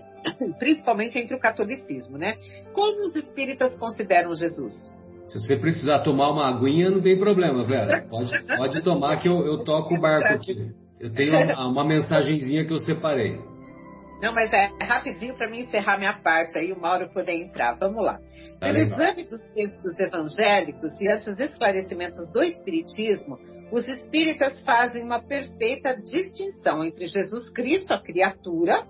[0.58, 2.36] principalmente entre o catolicismo, né?
[2.74, 4.74] Como os espíritas consideram Jesus?
[5.28, 8.06] Se você precisar tomar uma aguinha, não tem problema, Vera.
[8.08, 10.74] Pode, pode tomar que eu, eu toco o barco aqui.
[11.00, 13.38] Eu tenho uma, uma mensagenzinha que eu separei.
[14.20, 17.74] Não, mas é rapidinho para mim encerrar minha parte aí, o Mauro poder entrar.
[17.74, 18.18] Vamos lá.
[18.58, 23.38] Tá Pelo exame dos textos evangélicos e antes dos esclarecimentos do Espiritismo,
[23.70, 28.84] os espíritas fazem uma perfeita distinção entre Jesus Cristo, a criatura,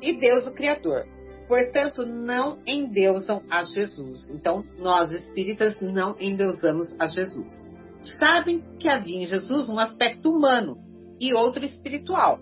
[0.00, 1.04] e Deus o Criador.
[1.46, 4.30] Portanto, não endeusam a Jesus.
[4.30, 7.52] Então, nós espíritas não endeusamos a Jesus.
[8.18, 10.78] Sabem que havia em Jesus um aspecto humano
[11.20, 12.40] e outro espiritual,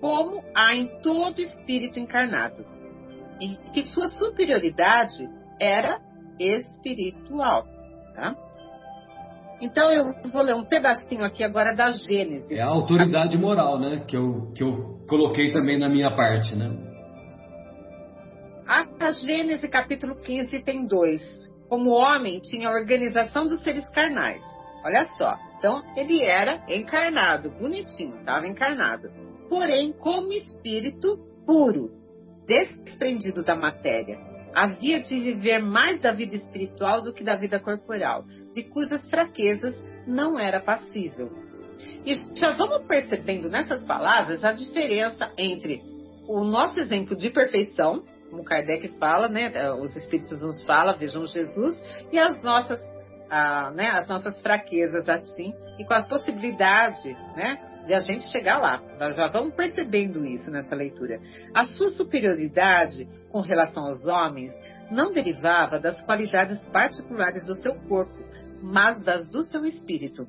[0.00, 2.64] como há em todo espírito encarnado,
[3.40, 5.28] e que sua superioridade
[5.60, 6.00] era
[6.40, 7.66] espiritual.
[8.14, 8.34] Tá?
[9.60, 12.52] Então eu vou ler um pedacinho aqui agora da Gênesis.
[12.52, 14.04] É a autoridade moral, né?
[14.06, 16.70] Que eu, que eu coloquei também na minha parte, né?
[18.66, 21.22] A Gênesis capítulo 15 tem dois.
[21.68, 24.44] Como homem tinha a organização dos seres carnais.
[24.84, 25.36] Olha só.
[25.58, 29.10] Então ele era encarnado, bonitinho, estava encarnado.
[29.48, 31.90] Porém, como espírito puro,
[32.46, 38.24] desprendido da matéria havia de viver mais da vida espiritual do que da vida corporal,
[38.54, 41.30] de cujas fraquezas não era passível.
[42.04, 45.80] E já vamos percebendo nessas palavras a diferença entre
[46.26, 51.80] o nosso exemplo de perfeição, como Kardec fala, né, os espíritos nos falam, vejam Jesus,
[52.12, 52.80] e as nossas
[53.30, 58.58] a, né, as nossas fraquezas assim e com a possibilidade né, de a gente chegar
[58.58, 58.82] lá.
[58.98, 61.20] Nós já vamos percebendo isso nessa leitura.
[61.54, 64.52] A sua superioridade com relação aos homens
[64.90, 68.18] não derivava das qualidades particulares do seu corpo,
[68.62, 70.26] mas das do seu espírito,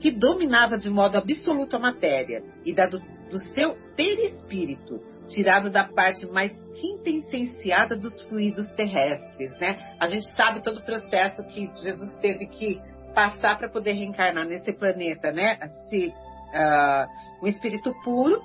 [0.00, 5.00] que dominava de modo absoluto a matéria e da do, do seu perispírito,
[5.30, 9.78] tirado da parte mais quintessenciada dos fluidos terrestres, né?
[9.98, 12.80] A gente sabe todo o processo que Jesus teve que
[13.14, 15.58] passar para poder reencarnar nesse planeta, né?
[15.62, 18.42] Esse, uh, um espírito puro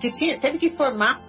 [0.00, 1.20] que tinha, teve que formar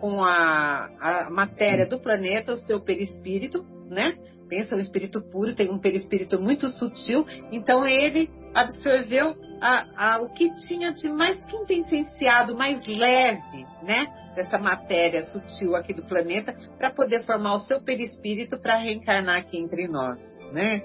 [0.00, 4.16] com a, a matéria do planeta o seu perispírito, né?
[4.48, 10.28] Pensa, o espírito puro tem um perispírito muito sutil, então ele absorveu a, a, o
[10.30, 14.06] que tinha de mais quintessenciado, mais leve, né?
[14.34, 19.58] Dessa matéria sutil aqui do planeta, para poder formar o seu perispírito para reencarnar aqui
[19.58, 20.20] entre nós,
[20.52, 20.82] né?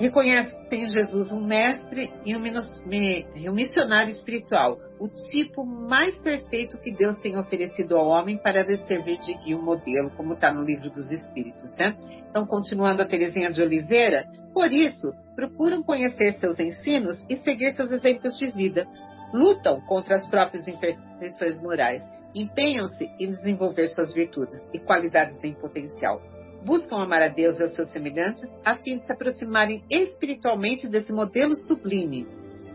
[0.00, 7.36] Reconhecem Jesus um mestre e um missionário espiritual, o tipo mais perfeito que Deus tem
[7.36, 11.10] oferecido ao homem para lhe servir de guia, um modelo, como está no livro dos
[11.10, 11.94] Espíritos, né?
[12.30, 14.24] Então, continuando a Terezinha de Oliveira,
[14.54, 18.86] por isso, procuram conhecer seus ensinos e seguir seus exemplos de vida.
[19.34, 22.02] Lutam contra as próprias imperfeições morais.
[22.34, 26.22] Empenham-se em desenvolver suas virtudes e qualidades em potencial.
[26.64, 31.12] Buscam amar a Deus e aos seus semelhantes a fim de se aproximarem espiritualmente desse
[31.12, 32.26] modelo sublime.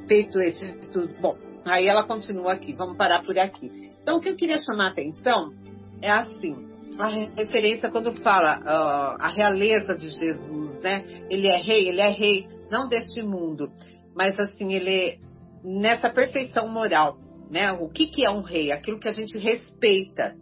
[0.07, 1.13] Feito esse estudo.
[1.21, 3.91] Bom, aí ela continua aqui, vamos parar por aqui.
[4.01, 5.53] Então, o que eu queria chamar a atenção
[6.01, 6.55] é assim:
[6.97, 11.03] a referência quando fala uh, a realeza de Jesus, né?
[11.29, 13.71] Ele é rei, ele é rei não deste mundo.
[14.15, 15.19] mas assim, ele
[15.63, 17.17] nessa perfeição moral,
[17.49, 17.71] né?
[17.73, 18.71] O que, que é um rei?
[18.71, 20.35] Aquilo que a gente respeita,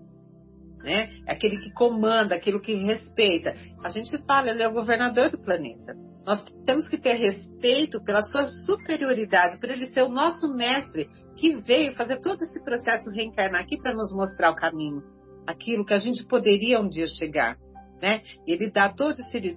[0.84, 1.09] né?
[1.27, 3.55] Aquele que comanda, aquilo que respeita.
[3.84, 5.95] A gente fala, ele é o governador do planeta.
[6.25, 11.55] Nós temos que ter respeito pela sua superioridade, por ele ser o nosso mestre que
[11.55, 15.01] veio fazer todo esse processo reencarnar aqui para nos mostrar o caminho,
[15.47, 17.57] aquilo que a gente poderia um dia chegar,
[18.01, 18.21] né?
[18.47, 19.55] Ele dá todo esse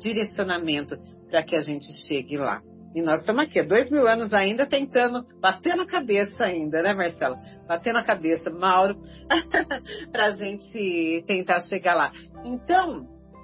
[0.00, 0.96] direcionamento
[1.30, 2.60] para que a gente chegue lá.
[2.94, 7.38] E nós estamos aqui, dois mil anos ainda tentando, batendo a cabeça ainda, né, Marcela?
[7.66, 8.96] Batendo a cabeça, Mauro,
[10.10, 12.12] para a gente tentar chegar lá.
[12.44, 13.02] Então,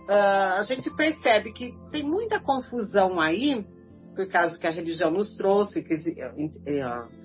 [0.09, 3.65] uh, a gente percebe que tem muita confusão aí,
[4.17, 7.24] por causa que a religião nos trouxe, que uh,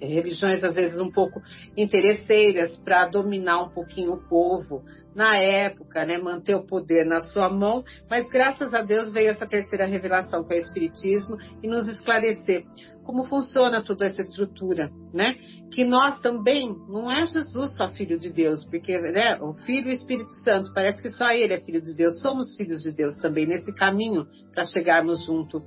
[0.00, 1.40] religiões às vezes um pouco
[1.76, 4.82] interesseiras para dominar um pouquinho o povo
[5.14, 9.46] na época, né, manter o poder na sua mão, mas graças a Deus veio essa
[9.46, 12.64] terceira revelação que é o espiritismo e nos esclarecer
[13.10, 15.34] como funciona toda essa estrutura, né?
[15.72, 19.90] Que nós também não é Jesus só filho de Deus, porque né, o Filho e
[19.90, 23.16] o Espírito Santo parece que só ele é filho de Deus, somos filhos de Deus
[23.20, 25.60] também nesse caminho para chegarmos junto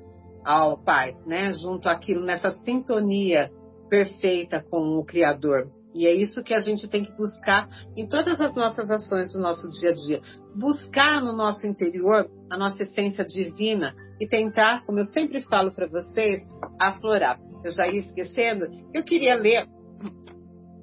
[0.45, 1.51] ao Pai, né?
[1.51, 3.51] Junto àquilo nessa sintonia
[3.93, 5.71] perfeita com o Criador.
[5.93, 9.39] E é isso que a gente tem que buscar em todas as nossas ações do
[9.39, 10.21] nosso dia a dia.
[10.55, 15.85] Buscar no nosso interior a nossa essência divina e tentar, como eu sempre falo para
[15.85, 16.41] vocês,
[16.79, 17.39] aflorar.
[17.63, 19.67] Eu já ia esquecendo, eu queria ler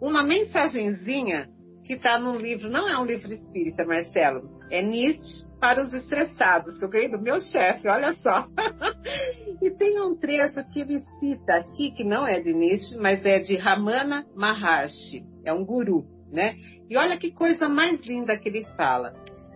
[0.00, 1.48] uma mensagenzinha
[1.84, 6.78] que está num livro, não é um livro espírita, Marcelo, é Nietzsche para os estressados,
[6.78, 8.48] que eu ganhei do meu chefe, olha só.
[9.60, 13.38] e tem um trecho que ele cita aqui, que não é de Nietzsche, mas é
[13.38, 16.56] de Ramana Maharshi, é um guru, né?
[16.88, 19.12] E olha que coisa mais linda que ele fala.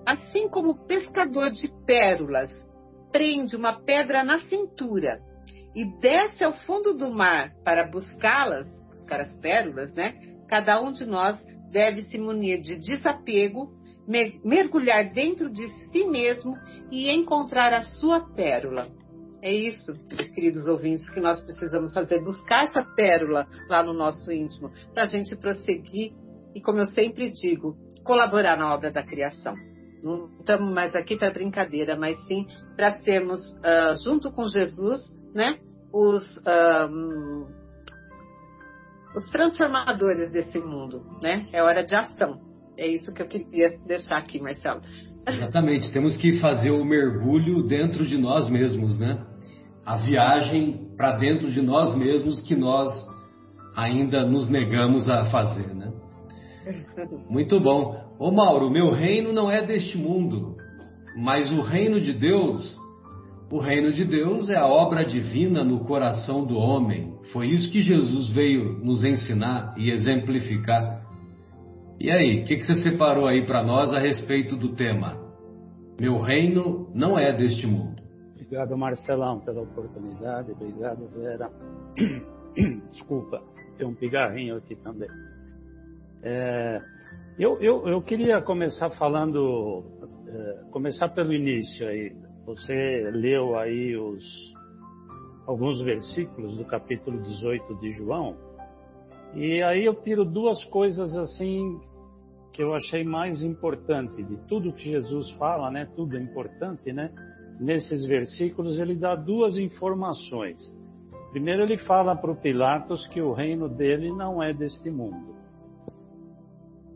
[0.07, 2.51] Assim como o pescador de pérolas
[3.11, 5.21] prende uma pedra na cintura
[5.75, 10.15] e desce ao fundo do mar para buscá-las, buscar as pérolas, né?
[10.49, 13.73] Cada um de nós deve se munir de desapego
[14.07, 16.57] mergulhar dentro de si mesmo
[16.91, 18.89] e encontrar a sua pérola.
[19.43, 19.93] É isso,
[20.35, 25.07] queridos ouvintes, que nós precisamos fazer, buscar essa pérola lá no nosso íntimo, para a
[25.07, 26.13] gente prosseguir
[26.55, 29.55] e, como eu sempre digo, colaborar na obra da criação.
[30.03, 32.47] Não estamos mais aqui para brincadeira, mas sim
[32.77, 35.01] para sermos, uh, junto com Jesus,
[35.35, 35.59] né,
[35.93, 37.47] os, uh,
[39.17, 41.05] os transformadores desse mundo.
[41.23, 41.49] Né?
[41.53, 42.41] É hora de ação.
[42.77, 44.81] É isso que eu queria deixar aqui, Marcelo.
[45.27, 49.25] Exatamente, temos que fazer o mergulho dentro de nós mesmos, né?
[49.85, 52.89] A viagem para dentro de nós mesmos que nós
[53.77, 55.93] ainda nos negamos a fazer, né?
[57.29, 57.97] Muito bom.
[58.19, 60.57] Ô Mauro, meu reino não é deste mundo,
[61.17, 62.77] mas o reino de Deus,
[63.51, 67.15] o reino de Deus é a obra divina no coração do homem.
[67.33, 71.04] Foi isso que Jesus veio nos ensinar e exemplificar.
[72.05, 75.19] E aí, o que, que você separou aí para nós a respeito do tema?
[75.99, 78.03] Meu reino não é deste mundo.
[78.35, 80.53] Obrigado, Marcelão, pela oportunidade.
[80.53, 81.51] Obrigado, Vera.
[82.91, 83.43] Desculpa,
[83.79, 85.09] tem um pigarrinho aqui também.
[86.23, 86.83] É,
[87.39, 89.83] eu, eu, eu queria começar falando,
[90.29, 92.15] é, começar pelo início aí.
[92.45, 94.23] Você leu aí os
[95.47, 98.37] alguns versículos do capítulo 18 de João,
[99.35, 101.81] e aí eu tiro duas coisas assim
[102.55, 105.89] que eu achei mais importante de tudo que Jesus fala, né?
[105.97, 107.11] Tudo é importante, né?
[107.59, 110.61] Nesses versículos ele dá duas informações.
[111.33, 115.35] Primeiro ele fala para o Pilatos que o reino dele não é deste mundo.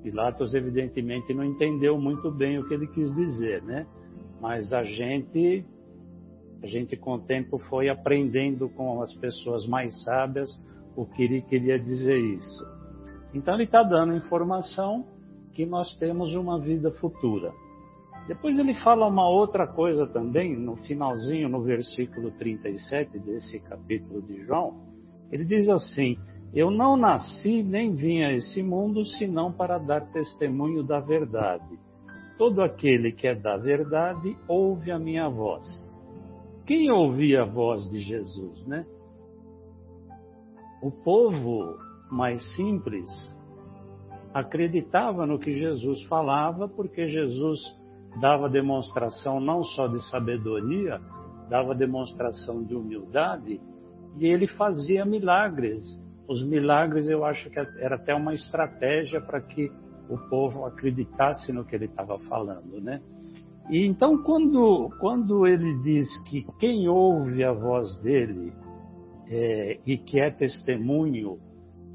[0.00, 3.84] Pilatos evidentemente não entendeu muito bem o que ele quis dizer, né?
[4.40, 5.66] Mas a gente
[6.62, 10.48] a gente com o tempo foi aprendendo com as pessoas mais sábias
[10.94, 12.64] o que ele queria dizer isso.
[13.34, 15.17] Então ele está dando informação
[15.58, 17.52] que nós temos uma vida futura.
[18.28, 24.40] Depois ele fala uma outra coisa também, no finalzinho, no versículo 37 desse capítulo de
[24.44, 24.76] João.
[25.32, 26.16] Ele diz assim:
[26.54, 31.76] Eu não nasci nem vim a esse mundo senão para dar testemunho da verdade.
[32.38, 35.66] Todo aquele que é da verdade ouve a minha voz.
[36.66, 38.86] Quem ouvia a voz de Jesus, né?
[40.80, 41.76] O povo
[42.12, 43.08] mais simples
[44.32, 47.60] acreditava no que Jesus falava, porque Jesus
[48.20, 51.00] dava demonstração não só de sabedoria,
[51.48, 53.60] dava demonstração de humildade,
[54.18, 55.78] e ele fazia milagres.
[56.28, 59.70] Os milagres eu acho que era até uma estratégia para que
[60.08, 63.00] o povo acreditasse no que ele estava falando, né?
[63.70, 68.52] E então quando quando ele diz que quem ouve a voz dele
[69.30, 71.38] é, e que é testemunho,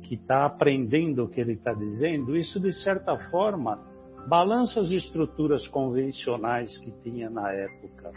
[0.03, 3.79] que está aprendendo o que ele está dizendo, isso de certa forma
[4.27, 8.11] balança as estruturas convencionais que tinha na época.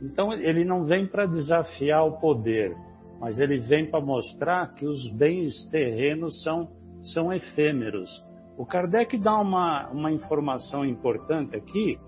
[0.00, 2.76] Então ele não vem para desafiar o poder,
[3.20, 6.68] mas ele vem para mostrar que os bens terrenos são,
[7.14, 8.10] são efêmeros.
[8.58, 11.98] O Kardec dá uma, uma informação importante aqui,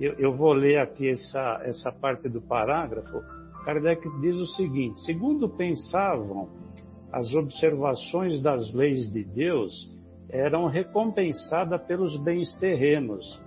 [0.00, 3.20] eu, eu vou ler aqui essa, essa parte do parágrafo.
[3.64, 6.48] Kardec diz o seguinte: segundo pensavam,
[7.12, 9.72] as observações das leis de Deus
[10.30, 13.40] eram recompensadas pelos bens terrenos,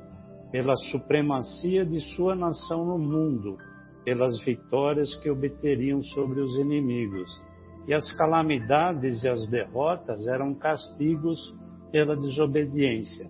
[0.52, 3.58] pela supremacia de sua nação no mundo
[4.06, 7.44] pelas vitórias que obteriam sobre os inimigos.
[7.88, 11.54] E as calamidades e as derrotas eram castigos
[11.92, 13.30] pela desobediência.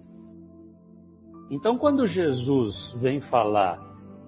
[1.50, 3.80] Então, quando Jesus vem falar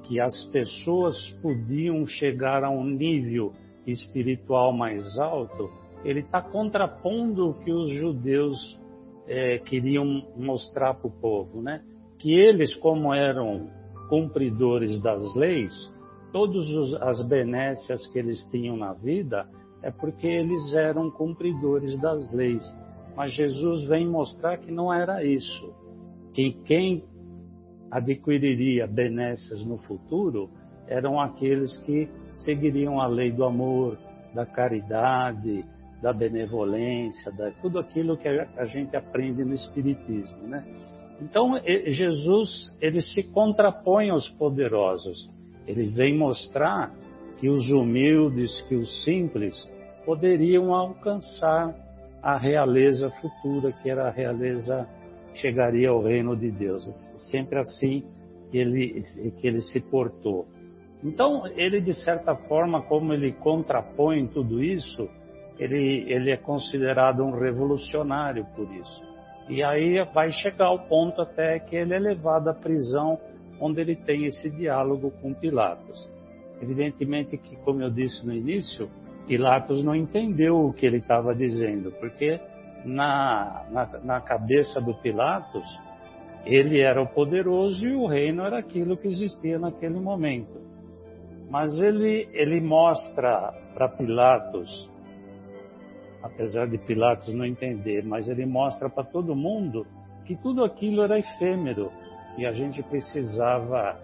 [0.03, 3.53] que as pessoas podiam chegar a um nível
[3.86, 5.70] espiritual mais alto,
[6.04, 8.80] ele está contrapondo o que os judeus
[9.28, 11.84] é, queriam mostrar para o povo, né?
[12.18, 13.70] Que eles, como eram
[14.10, 15.72] cumpridores das leis,
[16.32, 16.66] todas
[17.02, 19.48] as benécias que eles tinham na vida
[19.82, 22.64] é porque eles eram cumpridores das leis.
[23.16, 25.74] Mas Jesus vem mostrar que não era isso.
[26.34, 27.04] Que quem
[27.89, 30.50] adquiriria benécias no futuro
[30.88, 33.98] eram aqueles que seguiriam a lei do amor,
[34.34, 35.66] da caridade,
[36.02, 40.64] da benevolência, da tudo aquilo que a gente aprende no espiritismo, né?
[41.20, 45.30] Então Jesus ele se contrapõe aos poderosos.
[45.66, 46.93] Ele vem mostrar
[47.39, 49.56] que os humildes, que os simples
[50.06, 51.76] poderiam alcançar
[52.22, 54.88] a realeza futura, que era a realeza
[55.34, 56.84] chegaria ao reino de Deus.
[57.32, 58.04] Sempre assim
[58.52, 59.04] que ele,
[59.39, 60.48] que ele se portou.
[61.04, 65.08] Então, ele, de certa forma, como ele contrapõe tudo isso,
[65.60, 69.01] ele, ele é considerado um revolucionário por isso.
[69.49, 73.18] E aí vai chegar ao ponto até que ele é levado à prisão
[73.60, 76.10] onde ele tem esse diálogo com Pilatos.
[76.62, 78.89] Evidentemente que, como eu disse no início,
[79.28, 82.39] Pilatos não entendeu o que ele estava dizendo, porque
[82.86, 85.68] na, na, na, cabeça do Pilatos,
[86.45, 90.62] ele era o poderoso e o reino era aquilo que existia naquele momento.
[91.49, 94.89] Mas ele, ele mostra para Pilatos,
[96.22, 99.86] apesar de Pilatos não entender, mas ele mostra para todo mundo
[100.26, 101.91] que tudo aquilo era efêmero,
[102.38, 103.99] e a gente precisava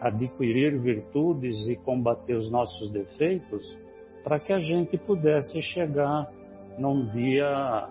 [0.00, 3.78] adquirir virtudes e combater os nossos defeitos
[4.24, 6.30] para que a gente pudesse chegar
[6.78, 7.88] num dia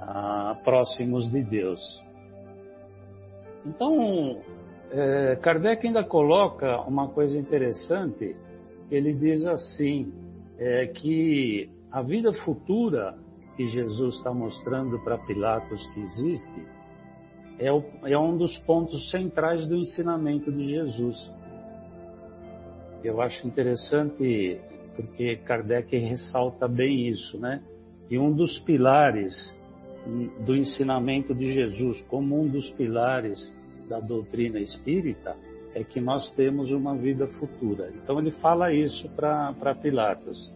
[0.00, 1.80] ah, próximos de Deus.
[3.66, 4.40] Então,
[4.90, 8.34] é, Kardec ainda coloca uma coisa interessante.
[8.90, 10.12] Ele diz assim
[10.58, 13.16] é, que a vida futura
[13.56, 16.66] que Jesus está mostrando para Pilatos que existe
[17.58, 21.32] é, o, é um dos pontos centrais do ensinamento de Jesus.
[23.02, 24.60] Eu acho interessante
[24.94, 27.62] porque Kardec ressalta bem isso, né?
[28.10, 29.56] E um dos pilares
[30.44, 33.52] do ensinamento de Jesus, como um dos pilares
[33.88, 35.36] da doutrina espírita,
[35.74, 37.92] é que nós temos uma vida futura.
[37.94, 40.52] Então ele fala isso para Pilatos.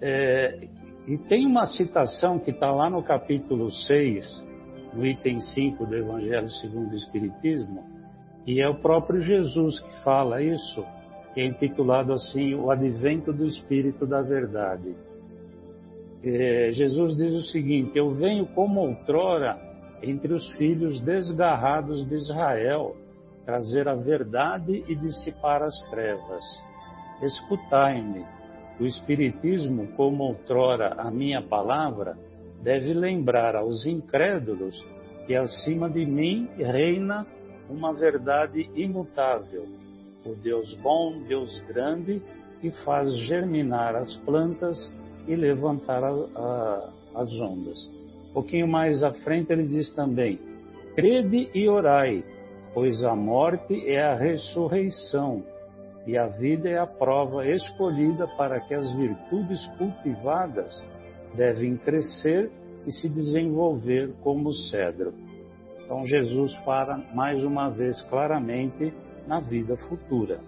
[0.00, 0.68] É,
[1.06, 4.44] e tem uma citação que está lá no capítulo 6,
[4.94, 7.84] no item 5 do Evangelho segundo o Espiritismo,
[8.46, 10.84] e é o próprio Jesus que fala isso,
[11.32, 14.94] que é intitulado assim, O Advento do Espírito da Verdade.
[16.22, 19.58] É, Jesus diz o seguinte: Eu venho como outrora
[20.02, 22.96] entre os filhos desgarrados de Israel,
[23.44, 26.44] trazer a verdade e dissipar as trevas.
[27.22, 28.24] Escutai-me.
[28.78, 32.16] O Espiritismo, como outrora a minha palavra,
[32.62, 34.82] deve lembrar aos incrédulos
[35.26, 37.26] que acima de mim reina
[37.68, 39.66] uma verdade imutável,
[40.24, 42.20] o Deus bom, Deus grande,
[42.60, 44.76] que faz germinar as plantas
[45.26, 47.78] e levantar a, a, as ondas.
[48.30, 50.38] Um pouquinho mais à frente ele diz também:
[50.96, 52.24] Crede e orai,
[52.72, 55.44] pois a morte é a ressurreição
[56.06, 60.86] e a vida é a prova escolhida para que as virtudes cultivadas
[61.34, 62.50] devem crescer
[62.86, 65.14] e se desenvolver como cedro.
[65.84, 68.92] Então Jesus fala mais uma vez claramente
[69.26, 70.40] na vida futura.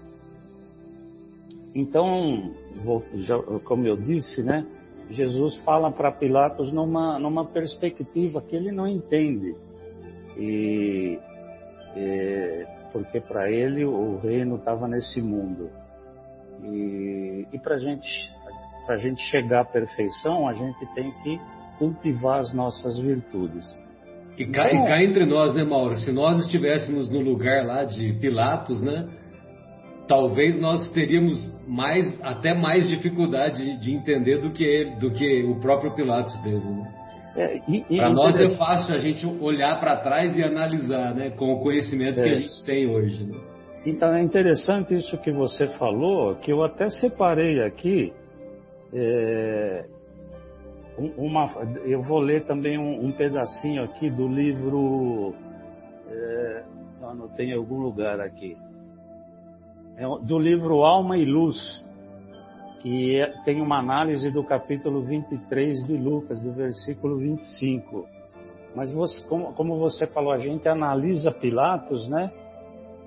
[1.74, 2.54] Então,
[3.64, 4.66] como eu disse, né,
[5.10, 9.54] Jesus fala para Pilatos numa, numa perspectiva que ele não entende.
[10.36, 10.75] E
[13.06, 15.70] porque para ele o reino estava nesse mundo.
[16.62, 18.06] E, e para a gente
[18.84, 21.40] para a gente chegar à perfeição, a gente tem que
[21.76, 23.66] cultivar as nossas virtudes.
[24.38, 25.96] E cá, e cá entre nós, né, Mauro?
[25.96, 29.08] Se nós estivéssemos no lugar lá de Pilatos, né?
[30.06, 35.58] Talvez nós teríamos mais, até mais dificuldade de entender do que ele, do que o
[35.58, 36.64] próprio Pilatos teve.
[36.64, 36.94] Né?
[37.36, 37.60] É,
[37.96, 42.18] para nós é fácil a gente olhar para trás e analisar, né, com o conhecimento
[42.20, 42.22] é.
[42.22, 43.24] que a gente tem hoje.
[43.24, 43.38] Né?
[43.86, 48.12] Então é interessante isso que você falou, que eu até separei aqui.
[48.92, 49.84] É,
[51.16, 51.46] uma,
[51.84, 55.34] eu vou ler também um, um pedacinho aqui do livro.
[56.08, 56.64] É,
[57.02, 58.56] eu anotei em algum lugar aqui.
[59.96, 61.84] É do livro Alma e Luz,
[63.16, 68.06] é, tem uma análise do capítulo 23 de Lucas, do versículo 25.
[68.74, 72.30] Mas você, como, como você falou, a gente analisa Pilatos, né?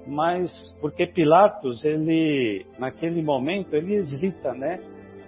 [0.08, 4.80] Mas porque Pilatos, ele naquele momento ele hesita, né?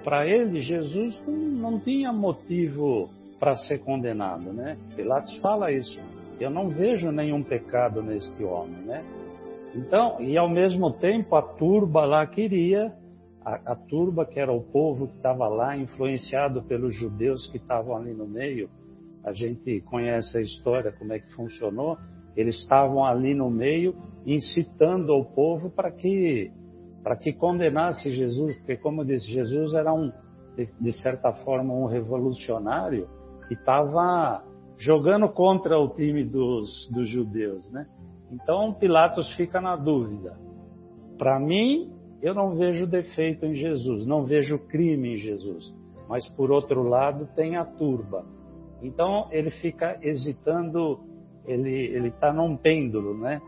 [0.04, 1.34] para ele, Jesus não,
[1.72, 4.78] não tinha motivo para ser condenado, né?
[4.96, 6.00] Pilatos fala isso.
[6.40, 9.04] Eu não vejo nenhum pecado neste homem, né?
[9.76, 12.92] Então, e ao mesmo tempo a turba lá queria,
[13.44, 17.96] a, a turba que era o povo que estava lá, influenciado pelos judeus que estavam
[17.96, 18.70] ali no meio,
[19.24, 21.98] a gente conhece a história, como é que funcionou,
[22.36, 26.52] eles estavam ali no meio incitando o povo para que
[27.04, 30.12] para que condenasse Jesus, porque como disse, Jesus era um,
[30.56, 33.10] de certa forma, um revolucionário
[33.48, 34.44] que estava
[34.78, 37.88] jogando contra o time dos, dos judeus, né?
[38.32, 40.38] Então Pilatos fica na dúvida.
[41.18, 45.74] Para mim, eu não vejo defeito em Jesus, não vejo crime em Jesus.
[46.08, 48.26] Mas por outro lado tem a turba.
[48.82, 51.00] Então ele fica hesitando,
[51.46, 53.42] ele está num pêndulo, né?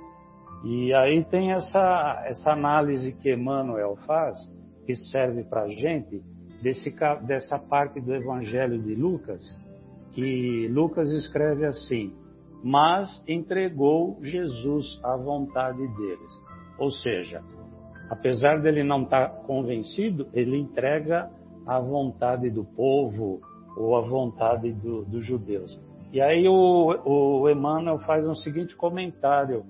[0.63, 4.39] E aí tem essa, essa análise que Emmanuel faz,
[4.86, 6.21] que serve para a gente,
[6.61, 6.95] desse,
[7.28, 9.41] dessa parte do Evangelho de Lucas,
[10.13, 12.13] que Lucas escreve assim:
[12.63, 16.41] Mas entregou Jesus à vontade deles.
[16.80, 17.43] Ou seja,
[18.14, 21.30] apesar dele não estar tá convencido, ele entrega
[21.66, 23.41] à vontade do povo
[23.78, 25.80] ou à vontade do, dos judeus.
[26.11, 29.66] E aí o, o Emmanuel faz um seguinte comentário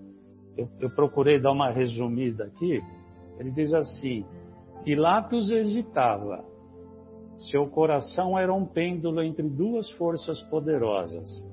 [0.57, 2.81] eu, eu procurei dar uma resumida aqui.
[3.39, 4.25] Ele diz assim:
[4.83, 6.43] Pilatos hesitava.
[7.49, 11.43] Seu coração era um pêndulo entre duas forças poderosas.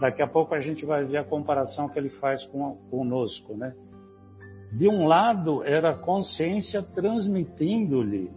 [0.00, 3.74] Daqui a pouco a gente vai ver a comparação que ele faz com, conosco, né?
[4.72, 8.30] De um lado era a consciência transmitindo-lhe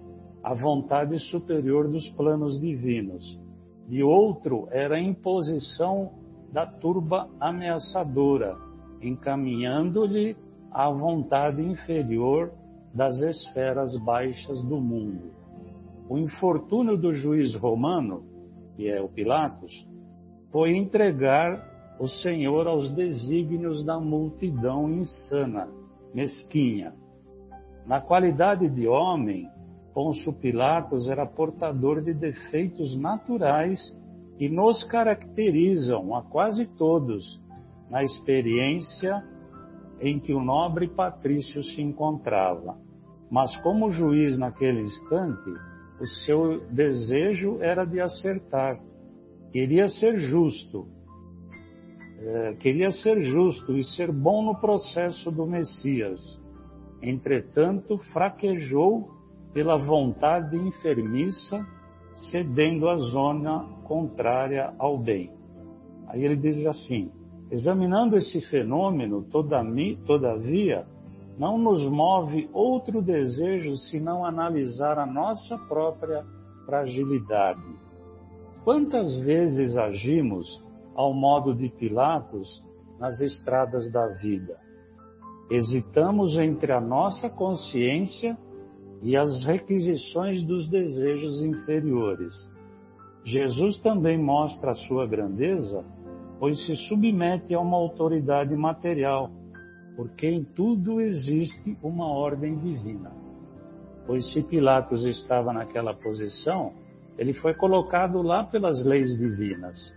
[0.44, 3.40] a vontade superior dos planos divinos.
[3.88, 6.12] De outro era a imposição
[6.52, 8.56] da turba ameaçadora,
[9.02, 10.36] encaminhando-lhe
[10.72, 12.52] a vontade inferior
[12.94, 15.32] das esferas baixas do mundo.
[16.08, 18.24] O infortúnio do juiz romano,
[18.76, 19.72] que é o Pilatos,
[20.52, 25.68] foi entregar o Senhor aos desígnios da multidão insana,
[26.14, 26.94] mesquinha.
[27.86, 29.50] Na qualidade de homem,
[29.94, 33.80] Pôncio Pilatos era portador de defeitos naturais
[34.38, 37.42] que nos caracterizam a quase todos
[37.90, 39.24] na experiência
[40.00, 42.78] em que o nobre patrício se encontrava.
[43.30, 45.50] Mas como juiz naquele instante,
[46.00, 48.80] o seu desejo era de acertar.
[49.52, 50.88] Queria ser justo.
[52.22, 56.20] É, queria ser justo e ser bom no processo do Messias.
[57.02, 59.10] Entretanto, fraquejou
[59.54, 61.66] pela vontade enfermiça,
[62.30, 65.32] cedendo a zona contrária ao bem.
[66.08, 67.10] Aí ele diz assim:
[67.50, 70.86] Examinando esse fenômeno, todavia,
[71.38, 76.26] não nos move outro desejo senão analisar a nossa própria
[76.66, 77.64] fragilidade.
[78.66, 80.62] Quantas vezes agimos
[80.96, 82.64] ao modo de Pilatos
[83.00, 84.58] nas estradas da vida?
[85.50, 88.38] Hesitamos entre a nossa consciência
[89.02, 92.34] e as requisições dos desejos inferiores.
[93.24, 95.84] Jesus também mostra a sua grandeza
[96.40, 99.30] pois se submete a uma autoridade material,
[99.96, 103.12] porque em tudo existe uma ordem divina.
[104.08, 106.72] Pois se Pilatos estava naquela posição,
[107.18, 109.94] ele foi colocado lá pelas leis divinas.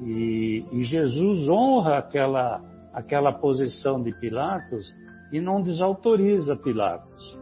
[0.00, 4.92] E, e Jesus honra aquela, aquela posição de Pilatos
[5.32, 7.38] e não desautoriza Pilatos.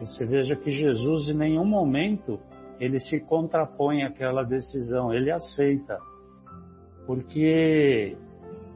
[0.00, 2.40] E você veja que Jesus em nenhum momento
[2.80, 5.98] ele se contrapõe àquela decisão, ele aceita
[7.06, 8.16] porque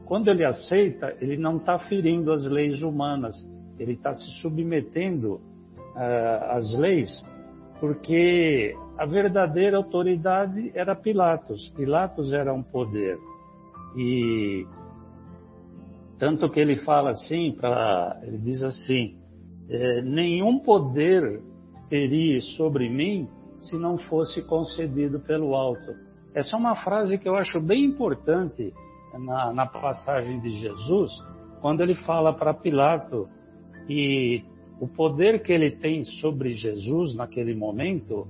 [0.05, 3.35] quando ele aceita, ele não está ferindo as leis humanas,
[3.77, 7.25] ele está se submetendo uh, às leis
[7.79, 11.69] porque a verdadeira autoridade era Pilatos.
[11.69, 13.17] Pilatos era um poder.
[13.95, 14.65] E
[16.17, 19.17] tanto que ele fala assim, pra, ele diz assim:
[19.69, 21.41] é, nenhum poder
[21.89, 23.27] teria sobre mim
[23.61, 25.95] se não fosse concedido pelo alto.
[26.33, 28.73] Essa é uma frase que eu acho bem importante
[29.17, 31.11] na, na passagem de Jesus,
[31.61, 33.27] quando ele fala para Pilato
[33.87, 34.43] que
[34.79, 38.27] o poder que ele tem sobre Jesus naquele momento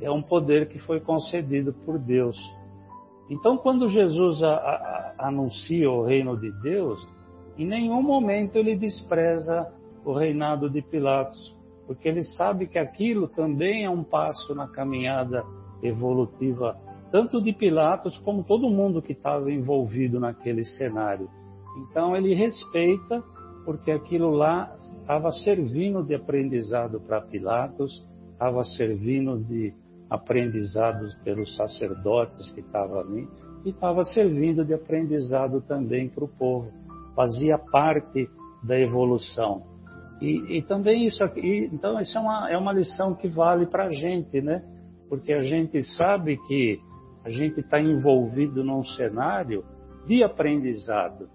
[0.00, 2.36] é um poder que foi concedido por Deus.
[3.30, 7.00] Então, quando Jesus a, a, anuncia o reino de Deus,
[7.56, 9.72] em nenhum momento ele despreza
[10.04, 15.44] o reinado de Pilatos, porque ele sabe que aquilo também é um passo na caminhada
[15.82, 16.76] evolutiva,
[17.10, 21.28] tanto de Pilatos como todo mundo que estava envolvido naquele cenário.
[21.78, 23.22] Então ele respeita,
[23.64, 29.72] porque aquilo lá estava servindo de aprendizado para Pilatos, estava servindo de
[30.10, 33.28] aprendizados pelos sacerdotes que estavam ali,
[33.64, 36.70] e estava servindo de aprendizado também para o povo.
[37.16, 38.28] Fazia parte
[38.62, 39.62] da evolução.
[40.20, 43.86] E, e também isso aqui, então isso é uma, é uma lição que vale para
[43.86, 44.62] a gente, né?
[45.08, 46.78] Porque a gente sabe que
[47.24, 49.64] a gente está envolvido num cenário
[50.06, 51.28] de aprendizado.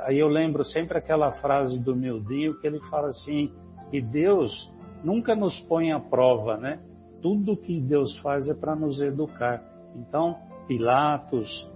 [0.00, 3.52] Aí eu lembro sempre aquela frase do Mildinho que ele fala assim,
[3.90, 4.72] que Deus
[5.02, 6.80] nunca nos põe à prova, né?
[7.22, 9.62] Tudo que Deus faz é para nos educar.
[9.96, 10.36] Então,
[10.66, 11.70] Pilatos,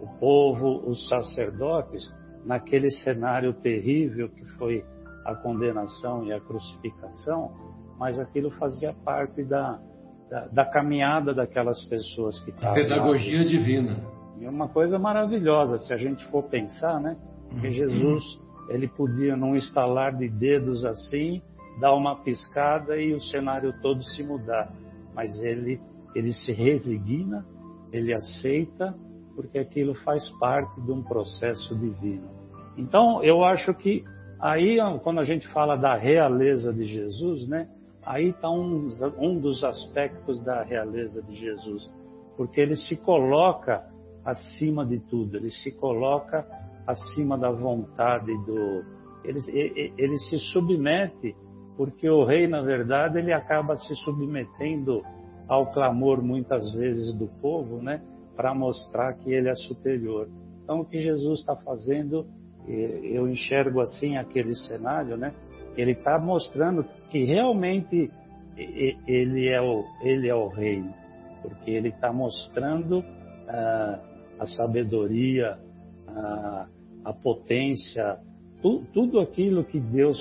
[0.00, 2.12] o povo, os sacerdotes,
[2.44, 4.84] naquele cenário terrível que foi
[5.24, 7.52] a condenação e a crucificação,
[7.98, 9.78] mas aquilo fazia parte da,
[10.28, 12.74] da, da caminhada daquelas pessoas que estavam.
[12.74, 13.44] Pedagogia lá.
[13.44, 13.96] divina.
[14.40, 17.16] E uma coisa maravilhosa, se a gente for pensar, né?
[17.60, 17.72] Que uhum.
[17.72, 21.42] Jesus, ele podia, num estalar de dedos assim,
[21.80, 24.72] dar uma piscada e o cenário todo se mudar.
[25.14, 25.80] Mas ele,
[26.14, 27.44] ele se resigna,
[27.92, 28.94] ele aceita,
[29.34, 32.28] porque aquilo faz parte de um processo divino.
[32.76, 34.04] Então, eu acho que
[34.40, 37.68] aí, quando a gente fala da realeza de Jesus, né?
[38.04, 38.88] Aí está um,
[39.18, 41.90] um dos aspectos da realeza de Jesus,
[42.36, 43.84] porque ele se coloca
[44.24, 46.44] acima de tudo, ele se coloca
[46.86, 48.84] acima da vontade do.
[49.24, 49.40] Ele,
[49.96, 51.34] ele, se submete,
[51.76, 55.02] porque o rei, na verdade, ele acaba se submetendo
[55.48, 58.02] ao clamor muitas vezes do povo, né?
[58.36, 60.28] Para mostrar que ele é superior.
[60.64, 62.26] Então, o que Jesus está fazendo,
[62.66, 65.32] eu enxergo assim aquele cenário, né?
[65.76, 68.10] Ele está mostrando que realmente
[68.56, 70.84] ele é o, ele é o rei,
[71.42, 73.02] porque ele está mostrando
[73.48, 74.00] ah,
[74.38, 75.58] a sabedoria,
[76.16, 76.66] a,
[77.04, 78.18] a potência,
[78.60, 80.18] tu, tudo aquilo que Deus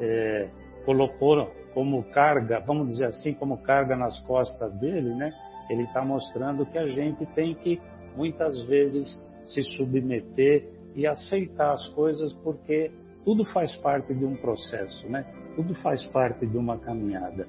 [0.00, 0.48] é,
[0.84, 5.30] colocou como carga, vamos dizer assim, como carga nas costas dele, né?
[5.68, 7.80] Ele está mostrando que a gente tem que
[8.16, 9.06] muitas vezes
[9.44, 12.90] se submeter e aceitar as coisas porque
[13.24, 15.26] tudo faz parte de um processo, né?
[15.54, 17.46] Tudo faz parte de uma caminhada.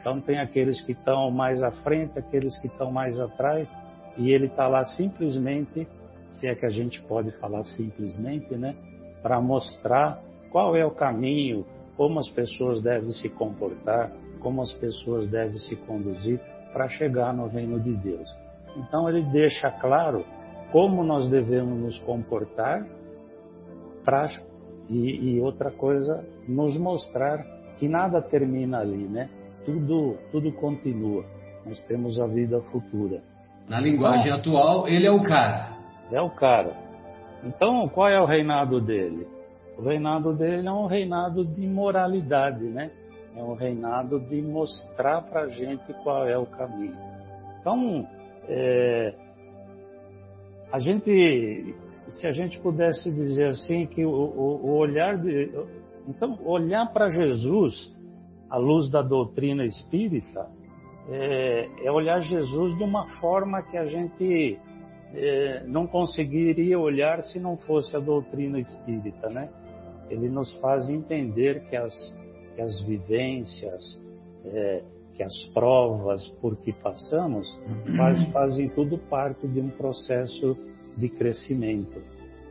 [0.00, 3.70] Então tem aqueles que estão mais à frente, aqueles que estão mais atrás,
[4.16, 5.86] e ele está lá simplesmente,
[6.32, 8.74] se é que a gente pode falar simplesmente, né?
[9.22, 11.64] Para mostrar qual é o caminho,
[11.96, 16.40] como as pessoas devem se comportar, como as pessoas devem se conduzir
[16.72, 18.28] para chegar no reino de Deus.
[18.76, 20.24] Então ele deixa claro
[20.72, 22.86] como nós devemos nos comportar
[24.04, 24.28] para
[24.88, 27.44] e, e, outra coisa, nos mostrar
[27.78, 29.30] que nada termina ali, né?
[29.64, 31.24] Tudo, tudo continua.
[31.64, 33.22] Nós temos a vida futura.
[33.68, 35.79] Na linguagem atual, ele é o cara.
[36.10, 36.76] É o cara.
[37.44, 39.26] Então, qual é o reinado dele?
[39.78, 42.90] O reinado dele é um reinado de moralidade, né?
[43.34, 46.96] É um reinado de mostrar para a gente qual é o caminho.
[47.60, 48.06] Então,
[48.48, 49.14] é,
[50.72, 51.74] a gente,
[52.08, 55.50] se a gente pudesse dizer assim que o, o, o olhar de,
[56.06, 57.92] então olhar para Jesus
[58.48, 60.48] à luz da doutrina espírita
[61.08, 64.58] é, é, olhar Jesus de uma forma que a gente
[65.14, 69.48] é, não conseguiria olhar se não fosse a doutrina espírita, né?
[70.08, 72.16] Ele nos faz entender que as,
[72.54, 74.00] que as vivências,
[74.44, 74.82] é,
[75.14, 77.60] que as provas por que passamos
[77.96, 80.56] faz, fazem tudo parte de um processo
[80.96, 82.00] de crescimento.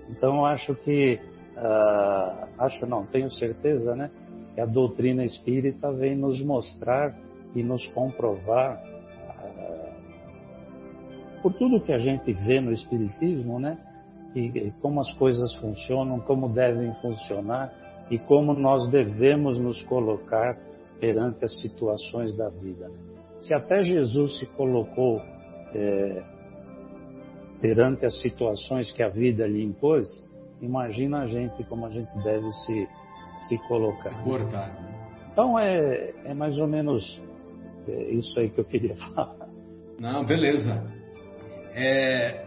[0.09, 1.19] Então, acho que,
[1.55, 4.09] uh, acho não, tenho certeza, né,
[4.55, 7.15] que a doutrina espírita vem nos mostrar
[7.55, 8.81] e nos comprovar,
[11.41, 13.77] por tudo que a gente vê no Espiritismo, né,
[14.35, 17.73] e, como as coisas funcionam, como devem funcionar
[18.11, 20.57] e como nós devemos nos colocar
[20.99, 22.89] perante as situações da vida.
[23.39, 25.21] Se até Jesus se colocou
[25.73, 26.23] é,
[27.61, 30.05] perante as situações que a vida lhe impôs,
[30.61, 32.87] imagina a gente como a gente deve se,
[33.47, 34.13] se colocar.
[35.31, 37.21] Então é, é mais ou menos
[37.87, 39.47] é isso aí que eu queria falar.
[39.99, 40.98] Não, beleza.
[41.73, 42.45] É,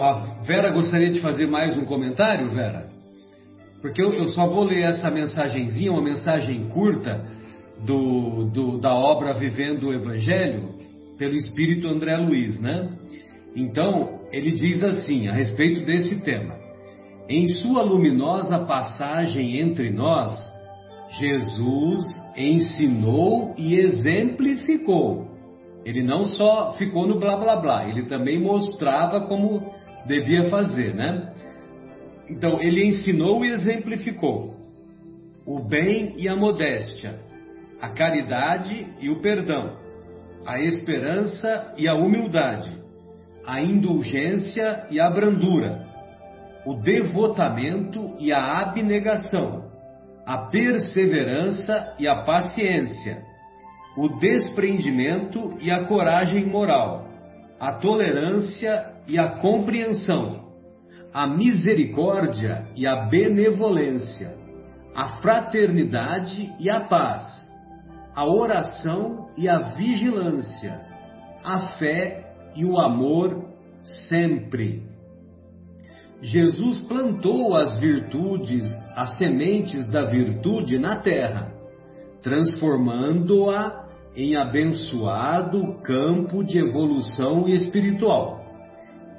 [0.00, 2.90] a Vera gostaria de fazer mais um comentário, Vera?
[3.80, 7.24] Porque eu, eu só vou ler essa mensagenzinha, uma mensagem curta
[7.84, 10.68] do, do, da obra Vivendo o Evangelho,
[11.18, 12.88] pelo Espírito André Luiz, né?
[13.54, 16.54] Então, ele diz assim, a respeito desse tema:
[17.28, 20.32] Em sua luminosa passagem entre nós,
[21.18, 22.04] Jesus
[22.36, 25.31] ensinou e exemplificou.
[25.84, 29.74] Ele não só ficou no blá blá blá, ele também mostrava como
[30.06, 31.32] devia fazer, né?
[32.28, 34.54] Então, ele ensinou e exemplificou
[35.44, 37.18] o bem e a modéstia,
[37.80, 39.76] a caridade e o perdão,
[40.46, 42.70] a esperança e a humildade,
[43.44, 45.84] a indulgência e a brandura,
[46.64, 49.70] o devotamento e a abnegação,
[50.24, 53.24] a perseverança e a paciência,
[53.96, 57.08] o desprendimento e a coragem moral,
[57.60, 60.42] a tolerância e a compreensão,
[61.12, 64.34] a misericórdia e a benevolência,
[64.94, 67.50] a fraternidade e a paz,
[68.14, 70.80] a oração e a vigilância,
[71.44, 73.44] a fé e o amor
[74.08, 74.82] sempre.
[76.22, 81.52] Jesus plantou as virtudes, as sementes da virtude na terra,
[82.22, 83.81] transformando-a
[84.14, 88.44] em abençoado campo de evolução espiritual.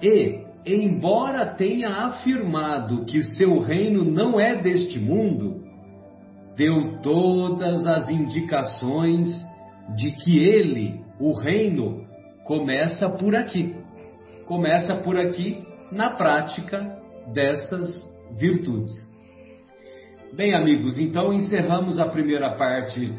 [0.02, 5.64] E, embora tenha afirmado que seu reino não é deste mundo,
[6.56, 9.28] deu todas as indicações
[9.96, 12.06] de que ele, o reino,
[12.44, 13.76] começa por aqui.
[14.46, 17.00] Começa por aqui na prática
[17.34, 17.90] dessas
[18.38, 18.94] virtudes.
[20.34, 23.14] Bem, amigos, então encerramos a primeira parte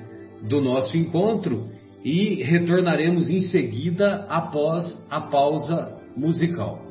[0.49, 1.69] do nosso encontro
[2.05, 6.84] e retornaremos em seguida após a pausa musical.